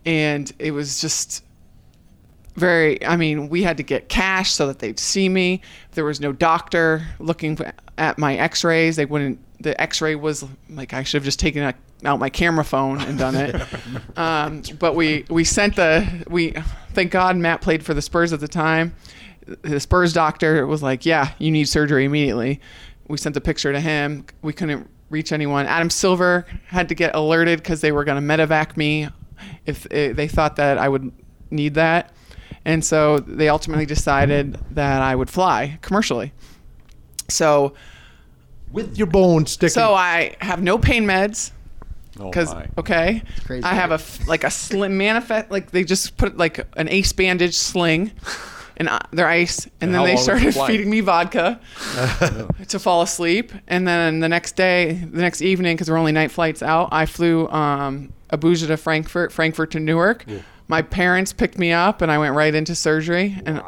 and 0.06 0.52
it 0.60 0.72
was 0.72 1.00
just 1.00 1.44
very 2.56 3.04
i 3.06 3.16
mean 3.16 3.48
we 3.48 3.64
had 3.64 3.78
to 3.78 3.84
get 3.84 4.10
cash 4.10 4.52
so 4.52 4.68
that 4.68 4.80
they'd 4.80 5.00
see 5.00 5.30
me. 5.30 5.62
There 5.92 6.04
was 6.04 6.20
no 6.20 6.34
doctor 6.34 7.08
looking 7.20 7.58
at 7.98 8.18
my 8.18 8.36
x-rays. 8.36 8.96
They 8.96 9.06
wouldn't 9.06 9.40
the 9.62 9.80
x-ray 9.80 10.16
was 10.16 10.44
like 10.70 10.94
i 10.94 11.04
should 11.04 11.20
have 11.20 11.24
just 11.24 11.40
taken 11.40 11.64
a, 11.64 11.74
out 12.04 12.20
my 12.20 12.30
camera 12.30 12.66
phone 12.66 13.00
and 13.02 13.18
done 13.18 13.36
it. 13.36 13.56
Um, 14.18 14.62
but 14.78 14.96
we 14.96 15.26
we 15.30 15.44
sent 15.44 15.78
the 15.78 16.26
we 16.28 16.54
thank 16.92 17.12
god 17.12 17.38
matt 17.38 17.62
played 17.62 17.86
for 17.86 17.94
the 17.94 18.02
spurs 18.02 18.34
at 18.34 18.40
the 18.40 18.48
time. 18.48 18.96
The 19.62 19.80
spurs 19.80 20.12
doctor 20.14 20.68
was 20.68 20.84
like 20.84 21.06
yeah 21.06 21.32
you 21.38 21.52
need 21.52 21.70
surgery 21.70 22.06
immediately. 22.06 22.60
We 23.08 23.18
sent 23.18 23.36
the 23.36 23.42
picture 23.42 23.72
to 23.72 23.80
him. 23.80 24.26
We 24.42 24.52
couldn't 24.52 24.90
reach 25.12 25.32
anyone 25.32 25.66
adam 25.68 25.90
silver 25.90 26.46
had 26.68 26.90
to 26.90 26.96
get 26.96 27.14
alerted 27.14 27.60
because 27.60 27.82
they 27.82 27.92
were 27.92 28.04
going 28.04 28.20
to 28.20 28.28
medevac 28.36 28.76
me 28.78 29.08
if 29.66 29.86
eh, 29.92 30.14
they 30.14 30.28
thought 30.28 30.56
that 30.56 30.78
i 30.78 30.88
would 30.90 31.12
need 31.52 31.74
that 31.76 32.12
and 32.66 32.86
so 32.86 33.20
they 33.20 33.50
ultimately 33.50 33.86
decided 33.88 34.54
that 34.76 35.02
I 35.02 35.16
would 35.16 35.32
fly 35.32 35.80
commercially. 35.82 36.32
So, 37.28 37.74
With 38.72 38.98
your 38.98 39.08
bones 39.08 39.54
sticking. 39.54 39.74
so 39.74 39.96
I 39.96 40.36
have 40.42 40.62
no 40.62 40.78
pain 40.78 41.06
meds 41.06 41.52
Oh 42.20 42.30
because 42.30 42.54
my. 42.54 42.68
okay, 42.78 43.24
crazy. 43.46 43.64
I 43.64 43.74
have 43.74 43.92
a 43.92 44.00
like 44.28 44.44
a 44.44 44.52
slim 44.52 44.98
manifest 44.98 45.50
like 45.50 45.72
they 45.72 45.84
just 45.84 46.18
put 46.18 46.38
like 46.38 46.68
an 46.78 46.88
ace 46.90 47.14
bandage 47.14 47.56
sling. 47.56 48.12
And 48.82 48.90
uh, 48.90 48.98
their 49.12 49.28
ice, 49.28 49.66
and, 49.66 49.74
And 49.80 49.94
then 49.94 50.06
they 50.06 50.14
was 50.14 50.26
the 50.26 50.40
started 50.40 50.56
feeding 50.68 50.90
me 50.90 51.02
vodka 51.02 51.60
to 52.68 52.80
fall 52.80 53.04
asleep. 53.04 53.52
And 53.68 53.88
then 53.88 54.22
the 54.22 54.28
next 54.28 54.56
day, 54.56 54.94
the 54.94 55.22
next 55.22 55.44
evening, 55.44 55.76
because 55.76 55.88
were 55.88 56.00
only 56.00 56.12
night 56.12 56.32
flights 56.32 56.64
out, 56.64 56.90
I 56.92 57.06
flew 57.06 57.48
um, 57.50 58.12
Abuja 58.34 58.66
to 58.66 58.78
Frankfurt, 58.78 59.32
Frankfurt 59.32 59.70
to 59.74 59.80
Newark. 59.80 60.26
My 60.68 60.82
parents 60.82 61.32
picked 61.32 61.60
me 61.60 61.72
up, 61.72 62.02
and 62.02 62.12
I 62.12 62.18
went 62.18 62.34
right 62.34 62.56
into 62.56 62.74
surgery. 62.74 63.40
And 63.46 63.62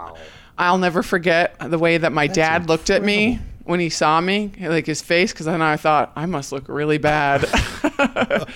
I'll 0.58 0.80
never 0.80 1.04
forget 1.04 1.58
the 1.60 1.78
way 1.78 2.00
that 2.00 2.12
my 2.12 2.26
dad 2.26 2.68
looked 2.68 2.90
at 2.90 3.04
me 3.04 3.40
when 3.66 3.80
he 3.80 3.90
saw 3.90 4.20
me, 4.20 4.52
like 4.60 4.88
his 4.88 5.04
face, 5.04 5.32
because 5.32 5.46
then 5.46 5.62
I 5.62 5.78
thought 5.78 6.12
I 6.16 6.26
must 6.26 6.52
look 6.52 6.68
really 6.68 6.98
bad. 6.98 7.46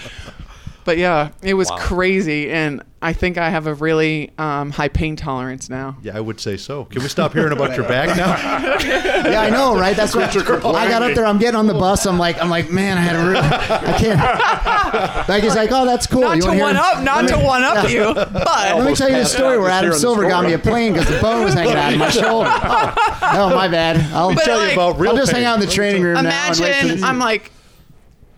but 0.88 0.98
yeah, 0.98 1.32
it 1.44 1.54
was 1.54 1.70
crazy, 1.80 2.50
and 2.50 2.82
I 3.02 3.12
think 3.12 3.38
I 3.38 3.50
have 3.50 3.68
a 3.68 3.74
really 3.74 4.32
um, 4.38 4.72
high 4.72 4.88
pain 4.88 5.18
tolerance 5.18 5.70
now. 5.70 5.98
yeah, 6.02 6.16
I 6.16 6.22
would 6.22 6.40
say 6.40 6.56
so. 6.56 6.86
Can 6.86 7.04
we 7.04 7.10
stop 7.10 7.34
hearing 7.34 7.52
about 7.52 7.76
your 7.76 7.86
back 7.86 8.16
now? 8.16 8.28
yeah, 9.30 9.42
I 9.42 9.50
know, 9.50 9.78
right? 9.78 9.98
That's 9.98 10.16
what 10.16 10.34
I 10.34 10.88
got 10.90 11.02
up 11.02 11.14
there. 11.14 11.26
I'm 11.26 11.40
getting 11.40 11.58
on 11.58 11.68
the 11.68 11.74
bus. 11.74 12.06
I'm 12.06 12.18
like, 12.18 12.42
I'm 12.42 12.50
like, 12.50 12.72
man, 12.72 12.98
I 12.98 13.02
had 13.02 13.16
a 13.18 13.30
real. 13.30 13.42
I 13.44 13.98
can't. 14.00 15.28
Becky's 15.28 15.56
like, 15.58 15.72
oh, 15.74 15.86
that's 15.86 16.08
cool. 16.08 16.22
Not 16.22 16.38
You 16.38 16.44
to 16.44 16.48
wanna 16.48 16.58
hear- 16.60 16.66
one 16.68 16.78
up, 16.78 17.04
not 17.04 17.28
to 17.28 17.38
one 17.38 17.64
up 17.64 17.90
you, 17.90 18.14
But 18.14 18.36
Let 18.78 18.86
me 18.86 18.96
tell 18.96 19.10
you 19.10 19.18
the 19.18 19.26
story 19.26 19.58
where 19.60 19.68
Just 19.68 19.74
Adam 19.74 19.84
hearing 19.84 19.94
the 19.94 20.00
Silver 20.00 20.28
got 20.30 20.46
me 20.46 20.54
a 20.54 20.60
plane 20.60 20.94
because 20.94 21.10
the 21.10 21.20
bone 21.22 21.44
was 21.44 21.54
hanging 21.54 21.76
out 21.76 21.92
of 21.92 22.00
my 22.00 22.10
shoulder. 22.10 22.50
Oh, 23.30 23.50
no, 23.50 23.56
my 23.56 23.68
bad. 23.68 23.98
I'll 24.14 24.34
But 24.34 24.46
tell 24.46 24.66
you 24.66 24.72
about 24.72 24.98
real 25.00 25.12
I'll 25.12 25.18
just 25.18 25.34
pain. 25.34 25.42
hang 25.44 25.52
out 25.52 25.62
in 25.62 25.68
the 25.68 25.72
training 25.72 26.02
room 26.02 26.14
now. 26.14 26.22
imagine 26.22 27.04
I'm 27.04 27.20
like 27.20 27.52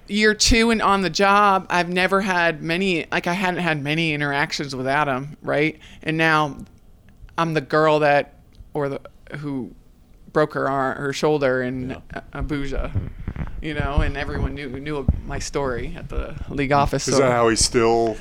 year 0.09 0.33
two 0.33 0.71
and 0.71 0.81
on 0.81 1.01
the 1.01 1.09
job. 1.09 1.67
I've 1.69 1.89
never 1.89 2.21
had 2.21 2.61
many, 2.61 3.05
like 3.11 3.27
I 3.27 3.33
hadn't 3.33 3.61
had 3.61 3.81
many 3.81 4.13
interactions 4.13 4.75
with 4.75 4.87
Adam, 4.87 5.37
right? 5.41 5.79
And 6.03 6.17
now 6.17 6.57
I'm 7.37 7.53
the 7.53 7.61
girl 7.61 7.99
that, 7.99 8.35
or 8.73 8.89
the 8.89 9.01
who 9.37 9.73
broke 10.33 10.53
her 10.53 10.69
arm, 10.69 10.97
her 10.97 11.13
shoulder 11.13 11.61
in 11.61 11.91
A- 12.13 12.21
Abuja, 12.33 13.09
you 13.61 13.73
know, 13.73 13.97
and 13.97 14.15
everyone 14.17 14.53
knew 14.55 14.69
knew 14.79 15.07
my 15.25 15.39
story 15.39 15.93
at 15.97 16.09
the 16.09 16.35
league 16.49 16.71
office. 16.71 17.07
Is 17.07 17.15
so- 17.15 17.21
that 17.21 17.31
how 17.31 17.49
he 17.49 17.55
still? 17.55 18.15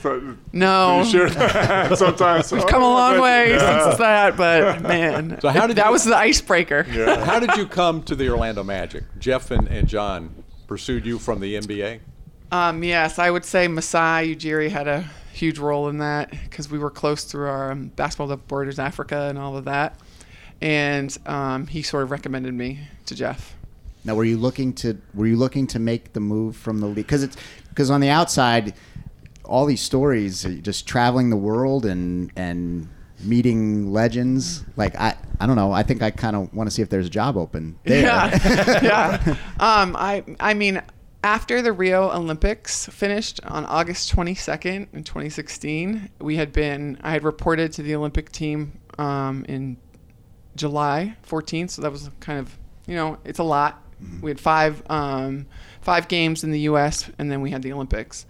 No. 0.52 1.00
You 1.02 1.04
share 1.10 1.30
that 1.30 1.98
sometimes. 1.98 2.50
We've 2.52 2.66
come 2.66 2.82
a 2.82 2.86
oh, 2.86 2.92
long 2.92 3.20
way 3.20 3.56
since 3.58 3.96
that, 3.98 4.36
but 4.36 4.82
man, 4.82 5.38
So 5.40 5.48
how 5.48 5.66
did 5.66 5.76
that 5.76 5.86
you- 5.86 5.92
was 5.92 6.04
the 6.04 6.16
icebreaker. 6.16 6.82
How 6.84 7.40
did 7.40 7.56
you 7.56 7.66
come 7.66 8.02
to 8.04 8.14
the 8.14 8.28
Orlando 8.30 8.62
Magic? 8.64 9.04
Jeff 9.18 9.50
and, 9.50 9.68
and 9.68 9.88
John 9.88 10.37
pursued 10.68 11.04
you 11.04 11.18
from 11.18 11.40
the 11.40 11.56
NBA. 11.56 11.98
Um, 12.52 12.84
yes, 12.84 13.18
I 13.18 13.30
would 13.30 13.44
say 13.44 13.66
Masai 13.66 14.36
Ujiri 14.36 14.70
had 14.70 14.86
a 14.86 15.10
huge 15.32 15.58
role 15.58 15.88
in 15.88 15.98
that 15.98 16.30
because 16.30 16.70
we 16.70 16.78
were 16.78 16.90
close 16.90 17.24
through 17.24 17.48
our 17.48 17.72
um, 17.72 17.88
basketball 17.88 18.28
Without 18.28 18.46
borders 18.46 18.78
Africa 18.78 19.26
and 19.28 19.38
all 19.38 19.56
of 19.56 19.64
that, 19.64 19.98
and 20.60 21.16
um, 21.26 21.66
he 21.66 21.82
sort 21.82 22.04
of 22.04 22.10
recommended 22.10 22.54
me 22.54 22.80
to 23.06 23.14
Jeff. 23.14 23.56
Now, 24.04 24.14
were 24.14 24.24
you 24.24 24.38
looking 24.38 24.72
to 24.74 24.98
were 25.12 25.26
you 25.26 25.36
looking 25.36 25.66
to 25.68 25.78
make 25.78 26.12
the 26.12 26.20
move 26.20 26.56
from 26.56 26.80
the 26.80 26.86
league? 26.86 26.96
Because 26.96 27.22
it's 27.22 27.36
because 27.68 27.90
on 27.90 28.00
the 28.00 28.08
outside, 28.08 28.74
all 29.44 29.66
these 29.66 29.82
stories, 29.82 30.46
uh, 30.46 30.50
just 30.62 30.86
traveling 30.86 31.30
the 31.30 31.36
world 31.36 31.84
and 31.84 32.30
and 32.36 32.88
meeting 33.20 33.92
legends. 33.92 34.64
Like 34.76 34.96
I, 34.96 35.16
I 35.40 35.46
don't 35.46 35.56
know. 35.56 35.72
I 35.72 35.82
think 35.82 36.02
I 36.02 36.10
kind 36.10 36.36
of 36.36 36.52
want 36.54 36.68
to 36.68 36.74
see 36.74 36.82
if 36.82 36.88
there's 36.88 37.06
a 37.06 37.10
job 37.10 37.36
open 37.36 37.78
there. 37.84 38.02
Yeah, 38.02 38.80
yeah. 38.82 39.36
Um, 39.60 39.96
I, 39.96 40.24
I 40.40 40.54
mean, 40.54 40.82
after 41.22 41.62
the 41.62 41.72
Rio 41.72 42.10
Olympics 42.10 42.86
finished 42.86 43.40
on 43.44 43.64
August 43.66 44.14
22nd 44.14 44.88
in 44.92 45.04
2016, 45.04 46.10
we 46.20 46.36
had 46.36 46.52
been, 46.52 46.98
I 47.02 47.10
had 47.10 47.24
reported 47.24 47.72
to 47.72 47.82
the 47.82 47.94
Olympic 47.94 48.30
team 48.30 48.78
um, 48.98 49.44
in 49.48 49.76
July 50.54 51.16
14th. 51.28 51.70
So 51.70 51.82
that 51.82 51.90
was 51.90 52.08
kind 52.20 52.38
of, 52.38 52.56
you 52.86 52.94
know, 52.94 53.18
it's 53.24 53.38
a 53.38 53.44
lot. 53.44 53.82
We 54.20 54.30
had 54.30 54.38
five, 54.38 54.82
um, 54.88 55.46
five 55.80 56.06
games 56.06 56.44
in 56.44 56.52
the 56.52 56.60
U.S. 56.60 57.10
and 57.18 57.32
then 57.32 57.40
we 57.40 57.50
had 57.50 57.62
the 57.62 57.72
Olympics, 57.72 58.26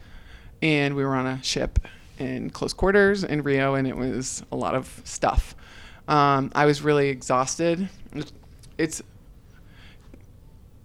and 0.62 0.96
we 0.96 1.04
were 1.04 1.14
on 1.14 1.26
a 1.26 1.42
ship 1.42 1.78
in 2.18 2.50
close 2.50 2.72
quarters 2.72 3.24
in 3.24 3.42
Rio, 3.42 3.74
and 3.74 3.86
it 3.86 3.96
was 3.96 4.42
a 4.52 4.56
lot 4.56 4.74
of 4.74 5.00
stuff. 5.04 5.54
Um, 6.06 6.50
I 6.54 6.66
was 6.66 6.82
really 6.82 7.08
exhausted. 7.08 7.88
It's 8.78 9.02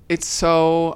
it's 0.09 0.27
so 0.27 0.95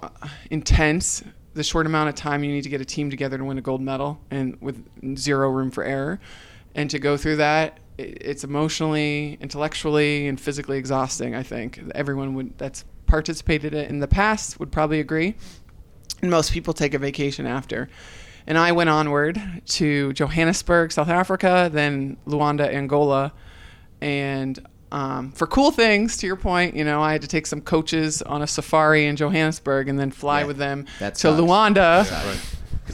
intense 0.52 1.24
the 1.54 1.64
short 1.64 1.86
amount 1.86 2.10
of 2.10 2.16
time 2.16 2.44
you 2.44 2.52
need 2.52 2.64
to 2.64 2.70
get 2.70 2.82
a 2.82 2.86
team 2.86 3.10
together 3.10 3.38
to 3.38 3.44
win 3.44 3.58
a 3.58 3.62
gold 3.62 3.82
medal 3.82 4.20
and 4.30 4.62
with 4.62 4.84
zero 5.18 5.50
room 5.50 5.72
for 5.72 5.84
error 5.84 6.20
and 6.76 6.90
to 6.90 7.00
go 7.00 7.18
through 7.18 7.38
that 7.38 7.80
it's 7.98 8.44
emotionally 8.44 9.38
intellectually 9.42 10.28
and 10.28 10.40
physically 10.40 10.78
exhausting 10.78 11.34
i 11.34 11.42
think 11.42 11.82
everyone 11.96 12.36
would 12.36 12.56
that's 12.60 12.86
participated 13.08 13.74
in 13.74 14.00
the 14.00 14.08
past 14.08 14.60
would 14.60 14.72
probably 14.72 15.00
agree 15.00 15.34
and 16.22 16.30
most 16.30 16.52
people 16.52 16.74
take 16.74 16.94
a 16.94 17.00
vacation 17.00 17.48
after 17.48 17.90
and 18.48 18.58
i 18.58 18.72
went 18.72 18.90
onward 18.90 19.40
to 19.66 20.12
johannesburg 20.14 20.92
south 20.92 21.10
africa 21.10 21.70
then 21.72 22.18
luanda 22.26 22.68
angola. 22.74 23.32
And 24.02 24.60
um, 24.92 25.32
for 25.32 25.48
cool 25.48 25.72
things, 25.72 26.18
to 26.18 26.28
your 26.28 26.36
point, 26.36 26.76
you 26.76 26.84
know, 26.84 27.02
I 27.02 27.12
had 27.14 27.22
to 27.24 27.28
take 27.28 27.48
some 27.48 27.62
coaches 27.62 28.22
on 28.22 28.44
a 28.44 28.48
safari 28.48 29.08
in 29.08 29.16
Johannesburg 29.16 29.90
and 29.90 30.00
then 30.00 30.12
fly 30.12 30.44
with 30.44 30.58
them 30.58 30.86
to. 31.16 31.30
Luanda 31.30 32.06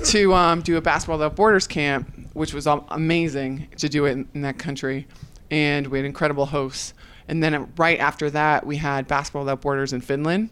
to 0.06 0.34
um, 0.34 0.62
do 0.62 0.78
a 0.78 0.82
basketball 0.82 1.18
without 1.18 1.36
borders 1.36 1.68
camp, 1.68 2.30
which 2.34 2.54
was 2.54 2.66
amazing 2.68 3.68
to 3.78 3.90
do 3.90 4.06
it 4.06 4.12
in, 4.14 4.28
in 4.34 4.42
that 4.44 4.58
country, 4.58 5.08
and 5.52 5.88
we 5.88 5.98
had 6.00 6.06
incredible 6.06 6.46
hosts. 6.48 6.94
And 7.28 7.44
then 7.44 7.54
uh, 7.54 7.68
right 7.78 8.00
after 8.00 8.30
that, 8.32 8.66
we 8.66 8.78
had 8.78 9.08
basketball 9.08 9.42
without 9.44 9.60
borders 9.62 9.92
in 9.92 10.00
Finland, 10.02 10.50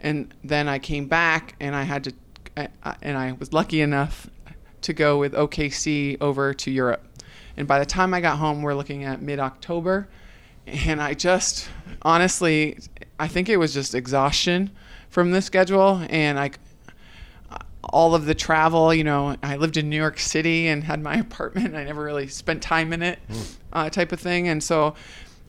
and 0.00 0.32
then 0.44 0.68
I 0.68 0.78
came 0.78 1.06
back 1.06 1.54
and 1.60 1.74
I 1.74 1.82
had 1.82 2.04
to, 2.04 2.12
I, 2.56 2.68
I- 2.84 2.96
and 3.02 3.18
I 3.18 3.32
was 3.32 3.52
lucky 3.52 3.80
enough 3.80 4.30
to 4.88 4.94
go 4.94 5.18
with 5.18 5.34
OKC 5.34 6.16
over 6.18 6.54
to 6.54 6.70
Europe. 6.70 7.04
And 7.58 7.68
by 7.68 7.78
the 7.78 7.84
time 7.84 8.14
I 8.14 8.22
got 8.22 8.38
home, 8.38 8.62
we're 8.62 8.74
looking 8.74 9.04
at 9.04 9.20
mid 9.20 9.38
October. 9.38 10.08
And 10.66 11.00
I 11.00 11.12
just, 11.12 11.68
honestly, 12.00 12.78
I 13.20 13.28
think 13.28 13.50
it 13.50 13.58
was 13.58 13.74
just 13.74 13.94
exhaustion 13.94 14.70
from 15.10 15.30
the 15.30 15.42
schedule. 15.42 16.02
And 16.08 16.38
I, 16.38 16.52
all 17.84 18.14
of 18.14 18.24
the 18.24 18.34
travel, 18.34 18.94
you 18.94 19.04
know, 19.04 19.36
I 19.42 19.56
lived 19.56 19.76
in 19.76 19.90
New 19.90 19.96
York 19.96 20.18
City 20.18 20.68
and 20.68 20.82
had 20.84 21.02
my 21.02 21.16
apartment. 21.26 21.76
I 21.76 21.84
never 21.84 22.02
really 22.02 22.28
spent 22.28 22.62
time 22.62 22.94
in 22.94 23.02
it, 23.02 23.18
uh, 23.74 23.90
type 23.90 24.12
of 24.12 24.20
thing. 24.20 24.48
And 24.48 24.62
so 24.62 24.94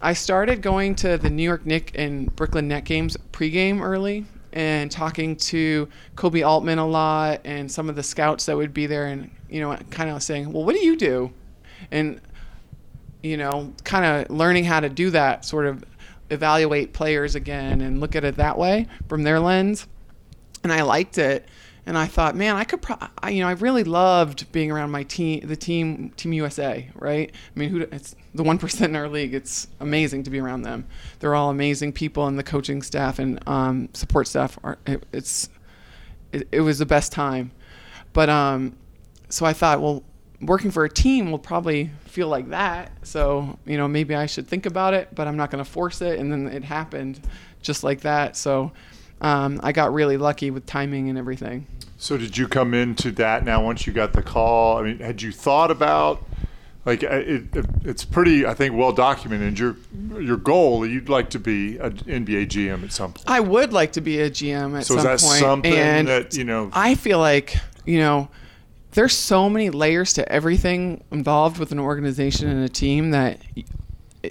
I 0.02 0.14
started 0.14 0.62
going 0.62 0.96
to 0.96 1.18
the 1.18 1.30
New 1.30 1.44
York 1.44 1.66
Nick 1.66 1.94
and 1.96 2.36
Brooklyn 2.36 2.68
Net 2.68 2.84
games 2.84 3.16
pregame 3.32 3.82
early 3.82 4.26
and 4.54 4.92
talking 4.92 5.36
to 5.36 5.88
Koby 6.16 6.46
Altman 6.46 6.80
a 6.80 6.88
lot 6.88 7.42
and 7.46 7.72
some 7.72 7.90
of 7.90 7.96
the 7.96 8.04
scouts 8.04 8.46
that 8.46 8.58
would 8.58 8.74
be 8.74 8.88
there 8.88 9.06
and 9.06 9.30
you 9.50 9.62
know 9.62 9.76
kind 9.90 10.10
of 10.10 10.22
saying, 10.24 10.52
"Well, 10.52 10.64
what 10.64 10.76
do 10.76 10.86
you 10.86 10.96
do?" 10.96 11.32
And 11.92 12.22
you 13.22 13.38
know, 13.38 13.74
kind 13.84 14.06
of 14.06 14.36
learning 14.36 14.66
how 14.66 14.80
to 14.80 14.90
do 14.90 15.10
that, 15.12 15.46
sort 15.46 15.66
of 15.66 15.84
evaluate 16.30 16.94
players 16.94 17.36
again 17.36 17.82
and 17.82 18.00
look 18.00 18.16
at 18.16 18.24
it 18.24 18.36
that 18.36 18.58
way 18.58 18.88
from 19.08 19.24
their 19.24 19.40
lens. 19.40 19.88
And 20.64 20.72
I 20.72 20.84
liked 20.84 21.18
it. 21.18 21.48
And 21.86 21.98
I 21.98 22.06
thought, 22.06 22.36
man, 22.36 22.56
I 22.56 22.66
could, 22.66 22.82
pro- 22.82 22.98
I, 23.18 23.32
you 23.32 23.42
know, 23.42 23.48
I 23.48 23.54
really 23.54 23.84
loved 23.84 24.52
being 24.52 24.70
around 24.70 24.92
my 24.92 25.04
team, 25.04 25.48
the 25.48 25.56
team, 25.56 26.12
Team 26.12 26.34
USA, 26.34 26.88
right? 26.94 27.32
I 27.56 27.60
mean, 27.60 27.70
who, 27.70 27.82
it's 27.82 28.16
the 28.34 28.44
one 28.44 28.58
percent 28.58 28.92
in 28.92 28.96
our 28.96 29.10
league. 29.10 29.34
It's 29.34 29.68
amazing 29.80 30.24
to 30.24 30.30
be 30.30 30.40
around 30.40 30.62
them. 30.64 30.86
They're 31.20 31.36
all 31.36 31.50
amazing 31.50 31.94
people, 31.94 32.28
and 32.28 32.38
the 32.38 32.44
coaching 32.44 32.82
staff 32.82 33.20
and 33.20 33.40
um, 33.48 33.90
support 33.94 34.28
staff 34.28 34.58
are. 34.64 34.78
It, 34.86 35.04
it's, 35.12 35.50
it, 36.32 36.48
it 36.52 36.62
was 36.62 36.80
the 36.80 36.86
best 36.86 37.12
time. 37.12 37.52
But 38.14 38.30
um, 38.30 38.76
so 39.30 39.46
I 39.46 39.54
thought, 39.54 39.82
well, 39.82 40.04
working 40.42 40.72
for 40.72 40.86
a 40.86 40.90
team 40.90 41.32
will 41.32 41.40
probably 41.40 41.92
feel 42.06 42.28
like 42.28 42.50
that. 42.50 42.92
So, 43.06 43.60
you 43.66 43.78
know, 43.78 43.88
maybe 43.88 44.16
I 44.16 44.26
should 44.26 44.48
think 44.48 44.66
about 44.66 44.94
it, 44.94 45.14
but 45.14 45.28
I'm 45.28 45.38
not 45.38 45.52
going 45.52 45.64
to 45.64 45.70
force 45.70 46.02
it. 46.02 46.20
And 46.20 46.32
then 46.32 46.48
it 46.48 46.64
happened 46.64 47.20
just 47.62 47.84
like 47.84 48.02
that. 48.02 48.38
So 48.38 48.72
um, 49.22 49.60
I 49.64 49.72
got 49.72 49.94
really 49.94 50.18
lucky 50.18 50.50
with 50.50 50.66
timing 50.66 51.10
and 51.10 51.18
everything. 51.18 51.68
So 51.98 52.18
did 52.18 52.38
you 52.38 52.48
come 52.48 52.74
into 52.74 53.12
that 53.12 53.44
now 53.44 53.64
once 53.64 53.86
you 53.86 53.92
got 53.92 54.14
the 54.14 54.24
call? 54.24 54.78
I 54.78 54.84
mean, 54.84 55.00
had 55.00 55.22
you 55.22 55.32
thought 55.32 55.72
about 55.72 56.24
like 56.90 57.04
it, 57.04 57.56
it, 57.56 57.66
it's 57.84 58.04
pretty 58.04 58.46
I 58.46 58.54
think 58.54 58.76
well 58.76 58.92
documented 58.92 59.60
your 59.60 59.78
your 60.20 60.38
goal 60.38 60.86
you'd 60.86 61.10
like 61.10 61.30
to 61.32 61.40
be 61.40 61.78
an 61.78 61.98
NBA 61.98 62.48
GM 62.48 62.84
at 62.84 62.92
some 62.92 63.14
point. 63.14 63.30
I 63.30 63.40
would 63.40 63.72
like 63.72 63.92
to 63.94 64.02
be 64.02 64.20
a 64.20 64.30
GM 64.30 64.78
at 64.78 64.86
so 64.86 64.96
some 64.96 64.98
is 64.98 65.04
that 65.04 65.28
point. 65.28 65.40
something 65.40 65.74
and 65.74 66.08
that 66.08 66.36
you 66.36 66.44
know 66.44 66.70
I 66.74 66.96
feel 66.96 67.20
like, 67.20 67.58
you 67.86 68.00
know, 68.00 68.30
there's 68.92 69.16
so 69.16 69.50
many 69.50 69.70
layers 69.70 70.14
to 70.14 70.30
everything 70.32 71.04
involved 71.12 71.60
with 71.60 71.72
an 71.72 71.80
organization 71.80 72.50
and 72.50 72.64
a 72.64 72.70
team 72.70 73.12
that 73.12 73.40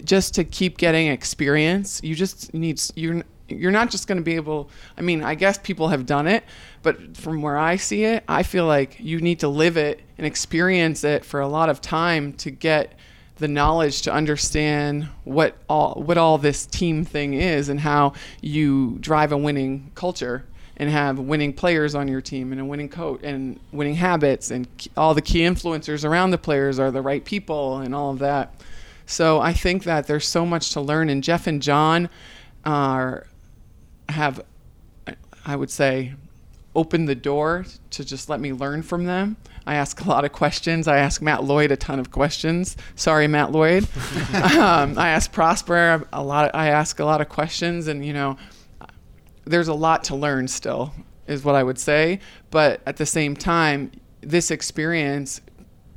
just 0.04 0.34
to 0.34 0.44
keep 0.44 0.78
getting 0.78 1.08
experience, 1.08 2.00
you 2.02 2.14
just 2.14 2.52
need 2.52 2.80
you're 2.94 3.22
you're 3.48 3.72
not 3.72 3.90
just 3.90 4.06
going 4.06 4.18
to 4.18 4.24
be 4.24 4.36
able 4.36 4.70
I 4.96 5.02
mean, 5.02 5.22
I 5.22 5.34
guess 5.34 5.58
people 5.58 5.88
have 5.88 6.06
done 6.06 6.26
it, 6.26 6.44
but 6.82 7.16
from 7.16 7.42
where 7.42 7.56
I 7.56 7.76
see 7.76 8.04
it, 8.04 8.24
I 8.28 8.42
feel 8.42 8.66
like 8.66 8.98
you 9.00 9.20
need 9.20 9.40
to 9.40 9.48
live 9.48 9.76
it 9.76 10.00
and 10.16 10.26
experience 10.26 11.04
it 11.04 11.24
for 11.24 11.40
a 11.40 11.48
lot 11.48 11.68
of 11.68 11.80
time 11.80 12.32
to 12.34 12.50
get 12.50 12.94
the 13.36 13.48
knowledge 13.48 14.02
to 14.02 14.12
understand 14.12 15.08
what 15.24 15.56
all 15.68 16.02
what 16.04 16.18
all 16.18 16.38
this 16.38 16.66
team 16.66 17.04
thing 17.04 17.34
is 17.34 17.68
and 17.68 17.80
how 17.80 18.12
you 18.40 18.98
drive 19.00 19.32
a 19.32 19.36
winning 19.36 19.90
culture 19.94 20.44
and 20.76 20.90
have 20.90 21.18
winning 21.18 21.52
players 21.52 21.94
on 21.94 22.08
your 22.08 22.20
team 22.20 22.52
and 22.52 22.60
a 22.60 22.64
winning 22.64 22.88
coach 22.88 23.20
and 23.22 23.58
winning 23.72 23.94
habits 23.94 24.50
and 24.50 24.68
all 24.96 25.14
the 25.14 25.22
key 25.22 25.40
influencers 25.40 26.04
around 26.04 26.30
the 26.30 26.38
players 26.38 26.78
are 26.78 26.90
the 26.90 27.02
right 27.02 27.24
people 27.24 27.78
and 27.78 27.94
all 27.94 28.10
of 28.10 28.18
that. 28.20 28.54
So 29.06 29.40
I 29.40 29.52
think 29.52 29.84
that 29.84 30.06
there's 30.06 30.26
so 30.26 30.44
much 30.44 30.70
to 30.72 30.80
learn 30.80 31.08
and 31.08 31.22
Jeff 31.22 31.46
and 31.46 31.62
John 31.62 32.08
are 32.64 33.26
have 34.08 34.40
I 35.44 35.56
would 35.56 35.70
say 35.70 36.14
opened 36.74 37.08
the 37.08 37.14
door 37.14 37.64
to 37.90 38.04
just 38.04 38.28
let 38.28 38.40
me 38.40 38.52
learn 38.52 38.82
from 38.82 39.04
them. 39.04 39.36
I 39.66 39.74
ask 39.74 40.00
a 40.04 40.08
lot 40.08 40.24
of 40.24 40.32
questions. 40.32 40.86
I 40.86 40.98
ask 40.98 41.20
Matt 41.20 41.44
Lloyd 41.44 41.72
a 41.72 41.76
ton 41.76 41.98
of 41.98 42.10
questions. 42.10 42.76
Sorry, 42.94 43.26
Matt 43.26 43.52
Lloyd. 43.52 43.84
um, 44.34 44.98
I 44.98 45.10
ask 45.10 45.32
Prosper 45.32 46.06
a 46.12 46.22
lot. 46.22 46.50
Of, 46.50 46.54
I 46.54 46.68
ask 46.68 47.00
a 47.00 47.04
lot 47.04 47.20
of 47.20 47.28
questions, 47.28 47.88
and 47.88 48.04
you 48.04 48.12
know, 48.12 48.36
there's 49.44 49.68
a 49.68 49.74
lot 49.74 50.04
to 50.04 50.16
learn 50.16 50.48
still, 50.48 50.94
is 51.26 51.44
what 51.44 51.54
I 51.54 51.62
would 51.62 51.78
say. 51.78 52.20
But 52.50 52.80
at 52.86 52.96
the 52.96 53.06
same 53.06 53.34
time, 53.36 53.90
this 54.20 54.50
experience 54.50 55.40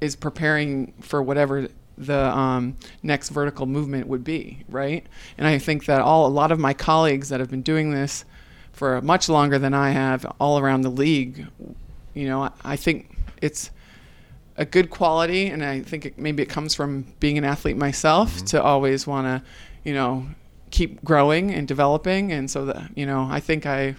is 0.01 0.15
preparing 0.15 0.93
for 1.01 1.21
whatever 1.21 1.67
the 1.97 2.35
um, 2.35 2.75
next 3.03 3.29
vertical 3.29 3.65
movement 3.65 4.07
would 4.07 4.23
be, 4.23 4.63
right? 4.67 5.05
And 5.37 5.47
I 5.47 5.57
think 5.57 5.85
that 5.85 6.01
all 6.01 6.25
a 6.25 6.29
lot 6.29 6.51
of 6.51 6.59
my 6.59 6.73
colleagues 6.73 7.29
that 7.29 7.39
have 7.39 7.49
been 7.49 7.61
doing 7.61 7.91
this 7.91 8.25
for 8.73 9.01
much 9.01 9.29
longer 9.29 9.59
than 9.59 9.73
I 9.73 9.91
have 9.91 10.25
all 10.39 10.57
around 10.57 10.81
the 10.81 10.89
league, 10.89 11.47
you 12.13 12.25
know, 12.27 12.43
I, 12.43 12.51
I 12.63 12.75
think 12.75 13.15
it's 13.41 13.69
a 14.57 14.65
good 14.65 14.89
quality, 14.89 15.47
and 15.47 15.63
I 15.63 15.81
think 15.81 16.05
it, 16.05 16.17
maybe 16.17 16.43
it 16.43 16.49
comes 16.49 16.75
from 16.75 17.05
being 17.19 17.37
an 17.37 17.43
athlete 17.43 17.77
myself 17.77 18.43
to 18.45 18.61
always 18.61 19.07
want 19.07 19.27
to, 19.27 19.49
you 19.83 19.93
know, 19.93 20.27
keep 20.71 21.03
growing 21.03 21.51
and 21.51 21.67
developing, 21.67 22.31
and 22.31 22.49
so 22.49 22.65
that 22.65 22.91
you 22.95 23.05
know, 23.05 23.27
I 23.29 23.39
think 23.39 23.65
I, 23.65 23.95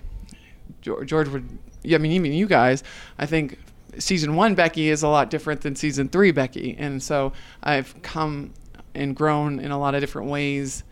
George, 0.80 1.08
George 1.08 1.28
would, 1.28 1.48
yeah, 1.82 1.96
I 1.96 1.98
mean, 1.98 2.12
even 2.12 2.32
you 2.32 2.46
guys, 2.46 2.82
I 3.18 3.26
think 3.26 3.58
season 3.98 4.36
one 4.36 4.54
Becky 4.54 4.88
is 4.88 5.02
a 5.02 5.08
lot 5.08 5.30
different 5.30 5.60
than 5.60 5.76
season 5.76 6.08
three 6.08 6.30
Becky, 6.30 6.76
and 6.78 7.02
so 7.02 7.32
I've 7.62 8.00
come 8.02 8.52
and 8.94 9.16
grown 9.16 9.58
in 9.58 9.70
a 9.70 9.78
lot 9.78 9.94
of 9.94 10.00
different 10.00 10.28
ways 10.28 10.84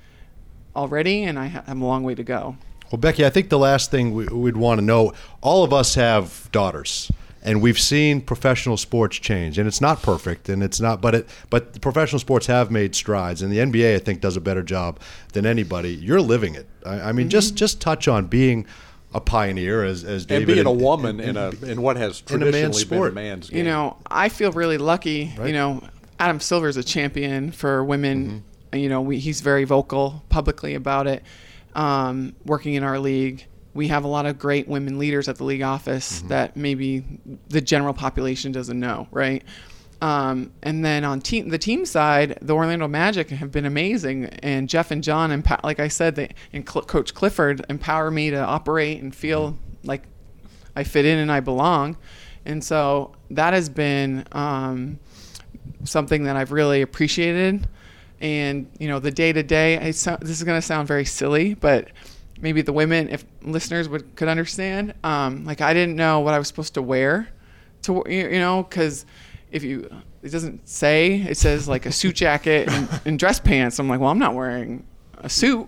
already, 0.75 1.25
and 1.25 1.39
I 1.39 1.49
ha- 1.49 1.65
have 1.67 1.81
a 1.81 1.85
long 1.85 2.03
way 2.03 2.15
to 2.15 2.23
go. 2.23 2.57
Well, 2.91 2.99
Becky, 2.99 3.25
I 3.25 3.31
think 3.31 3.51
the 3.51 3.59
last 3.59 3.91
thing 3.91 4.15
we, 4.15 4.27
we'd 4.27 4.57
want 4.57 4.81
to 4.81 4.85
know 4.85 5.13
all 5.41 5.63
of 5.63 5.73
us 5.73 5.95
have 5.95 6.49
daughters. 6.53 7.11
And 7.43 7.63
we've 7.63 7.79
seen 7.79 8.21
professional 8.21 8.77
sports 8.77 9.17
change, 9.17 9.57
and 9.57 9.67
it's 9.67 9.81
not 9.81 10.03
perfect, 10.03 10.51
and 10.51 10.63
it's 10.63 10.79
not, 10.79 11.01
but 11.01 11.15
it, 11.15 11.29
but 11.49 11.81
professional 11.81 12.19
sports 12.19 12.47
have 12.49 12.71
made 12.71 12.95
strides, 12.95 13.41
and 13.41 13.51
the 13.51 13.57
NBA 13.57 13.95
I 13.95 13.99
think 13.99 14.21
does 14.21 14.37
a 14.37 14.43
better 14.43 14.63
job 14.63 15.01
than 15.33 15.47
anybody. 15.47 15.95
You're 15.95 16.21
living 16.21 16.55
it. 16.55 16.69
I, 16.85 17.01
I 17.01 17.13
mean, 17.13 17.31
just 17.31 17.49
mm-hmm. 17.49 17.57
just 17.57 17.81
touch 17.81 18.09
on 18.09 18.27
being 18.27 18.67
a 19.13 19.21
pioneer 19.21 19.85
as 19.85 20.05
as 20.05 20.23
and 20.23 20.29
David 20.29 20.55
being 20.55 20.67
a 20.67 20.73
woman 20.73 21.21
in 21.21 21.37
a 21.37 21.51
in 21.63 21.83
what 21.83 21.97
has 21.97 22.23
in 22.31 22.43
a 22.43 22.47
man's 22.51 22.77
traditionally 22.81 22.85
been 22.85 23.09
a 23.09 23.15
man's 23.15 23.51
game. 23.51 23.59
You 23.59 23.65
know, 23.65 23.97
I 24.11 24.29
feel 24.29 24.53
really 24.53 24.79
lucky. 24.79 25.33
Right. 25.37 25.49
You 25.49 25.53
know, 25.53 25.83
Adam 26.19 26.41
Silver's 26.41 26.77
a 26.77 26.85
champion 26.85 27.51
for 27.51 27.85
women. 27.85 28.45
Mm-hmm. 28.73 28.77
You 28.77 28.89
know, 28.89 29.01
we, 29.01 29.19
he's 29.19 29.41
very 29.41 29.65
vocal 29.65 30.23
publicly 30.29 30.75
about 30.75 31.09
it. 31.09 31.25
Um, 31.75 32.35
working 32.45 32.75
in 32.75 32.85
our 32.85 33.01
league, 33.01 33.47
we 33.75 33.89
have 33.89 34.05
a 34.05 34.09
lot 34.09 34.27
of 34.27 34.39
great 34.39 34.69
women 34.69 34.99
leaders 34.99 35.29
at 35.29 35.37
the 35.37 35.45
league 35.45 35.63
office 35.63 36.19
Mm-hmm. 36.21 36.29
that 36.29 36.57
maybe 36.57 37.05
the 37.49 37.61
general 37.61 37.95
population 37.95 38.53
doesn't 38.53 38.79
know, 38.79 39.09
right? 39.11 39.43
Um, 40.01 40.53
and 40.63 40.83
then 40.85 41.05
on 41.05 41.19
the 41.19 41.59
team 41.59 41.85
side, 41.85 42.39
the 42.41 42.55
Orlando 42.55 42.89
Magic 42.89 43.29
have 43.31 43.53
been 43.53 43.67
amazing, 43.67 44.27
and 44.27 44.69
Jeff 44.69 44.91
and 44.91 45.05
John, 45.05 45.31
empower, 45.31 45.61
like 45.63 45.79
I 45.79 45.89
said, 45.89 46.15
they, 46.15 46.31
and 46.53 46.67
Cl- 46.67 46.87
Coach 46.87 47.13
Clifford 47.13 47.65
empower 47.69 48.11
me 48.11 48.31
to 48.31 48.39
operate 48.39 49.03
and 49.03 49.15
feel 49.15 49.59
like 49.85 50.05
I 50.75 50.85
fit 50.85 51.05
in 51.05 51.19
and 51.19 51.31
I 51.31 51.41
belong, 51.41 51.99
and 52.47 52.65
so 52.65 53.15
that 53.31 53.53
has 53.53 53.69
been 53.69 54.25
um, 54.33 54.99
something 55.85 56.25
that 56.25 56.37
I've 56.37 56.53
really 56.53 56.81
appreciated. 56.81 57.69
And 58.23 58.71
you 58.79 58.89
know, 58.89 59.01
the 59.01 59.11
day 59.11 59.33
to 59.33 59.43
day, 59.43 59.77
this 59.79 60.07
is 60.07 60.43
going 60.45 60.59
to 60.59 60.67
sound 60.67 60.89
very 60.89 61.05
silly, 61.05 61.55
but 61.55 61.89
maybe 62.41 62.63
the 62.63 62.73
women, 62.73 63.09
if 63.11 63.25
listeners 63.43 63.89
would 63.89 64.15
could 64.17 64.29
understand, 64.29 64.95
um, 65.05 65.45
like 65.45 65.61
I 65.61 65.75
didn't 65.75 65.97
know 65.97 66.21
what 66.21 66.33
I 66.33 66.39
was 66.39 66.49
supposed 66.49 66.75
to 66.75 66.83
wear, 66.83 67.29
to 67.83 68.03
you 68.09 68.39
know, 68.39 68.63
because 68.63 69.05
if 69.51 69.63
you 69.65 69.89
it 70.23 70.31
doesn't 70.31 70.69
say 70.69 71.15
it 71.23 71.37
says 71.37 71.67
like 71.69 71.87
a 71.87 71.93
suit 71.93 72.17
jacket 72.17 72.69
and, 72.69 72.89
and 73.05 73.19
dress 73.19 73.41
pants. 73.41 73.79
I'm 73.79 73.89
like, 73.89 74.01
well, 74.01 74.11
I'm 74.11 74.19
not 74.19 74.35
wearing 74.35 74.85
a 75.19 75.29
suit. 75.29 75.67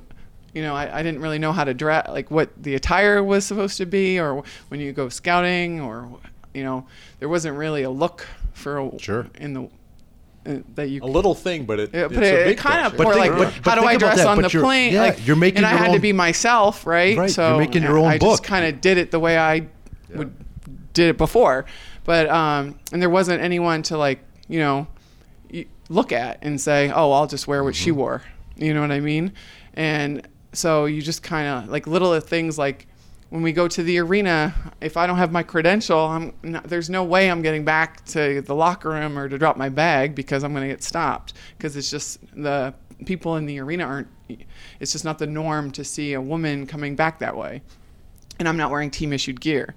You 0.55 0.61
know, 0.63 0.75
I, 0.75 0.99
I 0.99 1.03
didn't 1.03 1.23
really 1.23 1.39
know 1.39 1.53
how 1.53 1.65
to 1.65 1.73
dress, 1.73 2.07
like 2.09 2.31
what 2.31 2.51
the 2.63 2.75
attire 2.75 3.25
was 3.25 3.47
supposed 3.47 3.79
to 3.79 3.87
be, 3.87 4.21
or 4.21 4.43
when 4.69 4.81
you 4.81 4.93
go 4.93 5.09
scouting, 5.09 5.81
or 5.81 6.09
you 6.53 6.63
know, 6.63 6.87
there 7.21 7.29
wasn't 7.31 7.57
really 7.57 7.85
a 7.85 7.91
look 7.91 8.27
for 8.53 8.79
a, 8.79 8.99
Sure. 8.99 9.27
in 9.37 9.55
the 9.55 9.63
uh, 10.45 10.59
that 10.75 10.91
you 10.91 11.03
a 11.03 11.07
little 11.07 11.35
thing, 11.35 11.65
but 11.65 11.81
it, 11.81 11.91
yeah, 11.95 12.05
it's 12.05 12.15
but 12.15 12.23
a 12.23 12.43
it, 12.43 12.45
big 12.49 12.59
kind 12.59 12.85
of 12.87 12.99
more 13.01 13.15
like, 13.15 13.31
but- 13.31 13.55
but 13.65 13.75
how 13.77 13.81
do 13.81 13.87
I 13.87 13.97
dress 13.97 14.17
that, 14.19 14.27
on 14.27 14.43
the 14.43 14.49
you're- 14.51 14.63
plane? 14.63 14.93
yeah, 14.93 15.01
like, 15.03 15.27
you're 15.27 15.37
making 15.37 15.59
and 15.59 15.67
I 15.67 15.71
had 15.71 15.89
own- 15.89 15.95
to 15.95 16.01
be 16.01 16.13
myself, 16.13 16.85
right? 16.87 17.17
Right, 17.17 17.31
So 17.31 17.49
you're 17.57 17.59
making 17.59 17.83
your 17.85 17.97
own 17.97 18.09
I 18.09 18.19
book. 18.19 18.33
just 18.33 18.45
kind 18.45 18.67
of 18.67 18.81
did 18.83 18.99
it 18.99 19.11
the 19.11 19.21
way 19.21 19.39
I 19.39 19.69
would 20.15 20.35
did 20.93 21.09
it 21.09 21.17
before, 21.17 21.65
but 22.05 22.29
um, 22.29 22.79
and 22.93 23.01
there 23.01 23.11
wasn't 23.11 23.43
anyone 23.43 23.83
to 23.85 23.97
like, 23.99 24.21
you 24.49 24.59
know, 24.59 24.87
look 25.89 26.13
at 26.13 26.39
and 26.43 26.61
say, 26.61 26.91
oh, 26.91 27.13
I'll 27.13 27.27
just 27.27 27.47
wear 27.47 27.63
what 27.63 27.75
Mm-hmm. 27.75 27.85
she 27.85 27.91
wore. 27.93 28.23
You 28.57 28.75
know 28.75 28.81
what 28.81 28.93
I 28.93 29.01
mean? 29.01 29.33
And 29.75 30.27
so 30.53 30.85
you 30.87 31.03
just 31.03 31.23
kind 31.23 31.49
of 31.49 31.71
like 31.71 31.87
little 31.87 32.19
things 32.21 32.59
like 32.59 32.87
when 33.31 33.43
we 33.43 33.53
go 33.53 33.67
to 33.67 33.83
the 33.83 33.99
arena, 33.99 34.55
if 34.83 34.99
I 34.99 35.07
don't 35.07 35.17
have 35.17 35.33
my 35.33 35.43
credential, 35.43 35.99
I'm 35.99 36.35
not, 36.43 36.65
there's 36.65 36.91
no 36.91 37.03
way 37.03 37.31
I'm 37.31 37.41
getting 37.41 37.65
back 37.65 38.05
to 38.07 38.43
the 38.43 38.55
locker 38.55 38.91
room 38.91 39.19
or 39.19 39.27
to 39.29 39.39
drop 39.39 39.57
my 39.57 39.71
bag 39.71 40.15
because 40.15 40.45
I'm 40.45 40.53
going 40.53 40.65
to 40.65 40.69
get 40.69 40.83
stopped 40.83 41.33
because 41.57 41.75
it's 41.75 41.91
just 41.91 42.21
the 42.37 42.75
people 43.07 43.37
in 43.37 43.47
the 43.47 43.59
arena 43.59 43.85
aren't. 43.85 44.09
It's 44.81 44.93
just 44.93 45.05
not 45.05 45.19
the 45.19 45.27
norm 45.27 45.71
to 45.73 45.83
see 45.85 46.13
a 46.13 46.21
woman 46.21 46.67
coming 46.67 46.95
back 46.95 47.19
that 47.21 47.37
way, 47.37 47.63
and 48.39 48.47
I'm 48.47 48.57
not 48.59 48.71
wearing 48.71 48.91
team 48.91 49.13
issued 49.15 49.41
gear, 49.41 49.75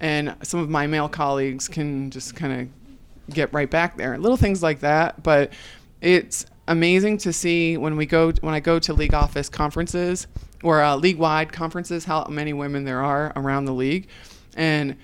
and 0.00 0.36
some 0.42 0.60
of 0.60 0.68
my 0.68 0.86
male 0.86 1.08
colleagues 1.08 1.68
can 1.68 2.10
just 2.10 2.34
kind 2.36 2.60
of 2.60 3.34
get 3.34 3.52
right 3.52 3.70
back 3.70 3.96
there. 3.96 4.16
Little 4.18 4.36
things 4.36 4.62
like 4.62 4.80
that, 4.80 5.22
but 5.22 5.52
it's 6.00 6.46
amazing 6.68 7.18
to 7.18 7.32
see 7.32 7.76
when 7.76 7.96
we 7.96 8.06
go 8.06 8.30
when 8.40 8.54
I 8.54 8.60
go 8.60 8.78
to 8.78 8.92
league 8.92 9.14
office 9.14 9.48
conferences 9.48 10.26
or 10.62 10.82
uh, 10.82 10.96
league 10.96 11.18
wide 11.18 11.52
conferences, 11.52 12.04
how 12.04 12.24
many 12.24 12.52
women 12.52 12.84
there 12.84 13.02
are 13.02 13.32
around 13.36 13.64
the 13.64 13.74
league. 13.74 14.08
And 14.56 14.96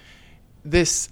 this 0.65 1.11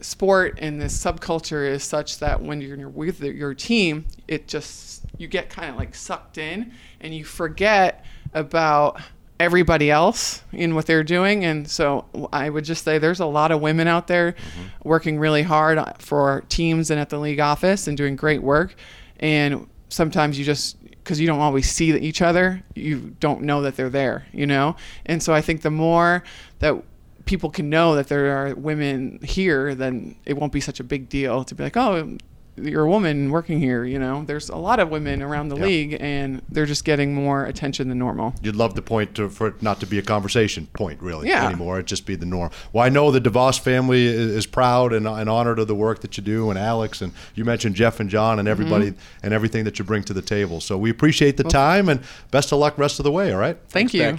sport 0.00 0.58
and 0.60 0.80
this 0.80 0.96
subculture 0.96 1.68
is 1.68 1.82
such 1.82 2.18
that 2.18 2.40
when 2.40 2.60
you're 2.60 2.88
with 2.88 3.20
your 3.20 3.54
team, 3.54 4.06
it 4.28 4.48
just, 4.48 5.04
you 5.18 5.26
get 5.26 5.50
kind 5.50 5.70
of 5.70 5.76
like 5.76 5.94
sucked 5.94 6.38
in 6.38 6.72
and 7.00 7.14
you 7.14 7.24
forget 7.24 8.04
about 8.32 9.00
everybody 9.40 9.90
else 9.90 10.42
in 10.52 10.74
what 10.74 10.86
they're 10.86 11.04
doing. 11.04 11.44
And 11.44 11.68
so 11.68 12.06
I 12.32 12.50
would 12.50 12.64
just 12.64 12.84
say 12.84 12.98
there's 12.98 13.20
a 13.20 13.26
lot 13.26 13.52
of 13.52 13.60
women 13.60 13.86
out 13.86 14.06
there 14.08 14.32
mm-hmm. 14.32 14.88
working 14.88 15.18
really 15.18 15.42
hard 15.42 15.80
for 15.98 16.44
teams 16.48 16.90
and 16.90 16.98
at 16.98 17.10
the 17.10 17.18
league 17.18 17.40
office 17.40 17.86
and 17.86 17.96
doing 17.96 18.16
great 18.16 18.42
work. 18.42 18.74
And 19.20 19.68
sometimes 19.88 20.38
you 20.38 20.44
just, 20.44 20.76
because 20.82 21.20
you 21.20 21.26
don't 21.26 21.40
always 21.40 21.70
see 21.70 21.96
each 21.96 22.20
other, 22.20 22.62
you 22.74 23.14
don't 23.20 23.42
know 23.42 23.62
that 23.62 23.76
they're 23.76 23.90
there, 23.90 24.26
you 24.32 24.46
know? 24.46 24.76
And 25.06 25.22
so 25.22 25.32
I 25.32 25.40
think 25.40 25.62
the 25.62 25.70
more 25.70 26.24
that 26.58 26.74
people 27.24 27.50
can 27.50 27.70
know 27.70 27.94
that 27.94 28.08
there 28.08 28.36
are 28.36 28.54
women 28.54 29.20
here, 29.22 29.74
then 29.74 30.16
it 30.24 30.36
won't 30.36 30.52
be 30.52 30.60
such 30.60 30.80
a 30.80 30.84
big 30.84 31.08
deal 31.08 31.44
to 31.44 31.54
be 31.54 31.62
like, 31.62 31.76
oh, 31.76 32.18
you're 32.62 32.84
a 32.84 32.88
woman 32.88 33.30
working 33.30 33.58
here. 33.58 33.84
You 33.84 33.98
know, 33.98 34.24
there's 34.24 34.48
a 34.48 34.56
lot 34.56 34.80
of 34.80 34.90
women 34.90 35.22
around 35.22 35.48
the 35.48 35.56
Yeah. 35.56 35.64
league, 35.64 35.96
and 36.00 36.42
they're 36.48 36.66
just 36.66 36.84
getting 36.84 37.14
more 37.14 37.44
attention 37.44 37.88
than 37.88 37.98
normal. 37.98 38.34
You'd 38.42 38.56
love 38.56 38.74
the 38.74 38.82
point 38.82 39.14
to, 39.16 39.28
for 39.28 39.48
it 39.48 39.62
not 39.62 39.80
to 39.80 39.86
be 39.86 39.98
a 39.98 40.02
conversation 40.02 40.68
point 40.72 41.00
really 41.00 41.28
Yeah. 41.28 41.46
anymore. 41.46 41.78
It 41.78 41.86
just 41.86 42.06
be 42.06 42.16
the 42.16 42.26
norm. 42.26 42.50
Well, 42.72 42.84
I 42.84 42.88
know 42.88 43.10
the 43.10 43.20
DeVos 43.20 43.58
family 43.58 44.06
is, 44.06 44.30
is 44.30 44.46
proud 44.46 44.92
and, 44.92 45.06
and 45.06 45.28
honored 45.28 45.58
of 45.58 45.68
the 45.68 45.74
work 45.74 46.00
that 46.00 46.16
you 46.16 46.22
do, 46.22 46.50
and 46.50 46.58
Alex, 46.58 47.00
and 47.00 47.12
you 47.34 47.44
mentioned 47.44 47.74
Jeff 47.74 48.00
and 48.00 48.10
John 48.10 48.38
and 48.38 48.48
everybody 48.48 48.90
mm-hmm. 48.90 49.24
and 49.24 49.34
everything 49.34 49.64
that 49.64 49.78
you 49.78 49.84
bring 49.84 50.02
to 50.04 50.12
the 50.12 50.22
table. 50.22 50.60
So 50.60 50.76
we 50.76 50.90
appreciate 50.90 51.36
the 51.36 51.44
time 51.44 51.88
and 51.88 52.00
best 52.30 52.52
of 52.52 52.58
luck 52.58 52.78
rest 52.78 52.98
of 53.00 53.04
the 53.04 53.12
way. 53.12 53.32
All 53.32 53.38
right. 53.38 53.58
Thank 53.68 53.94
you. 53.94 54.18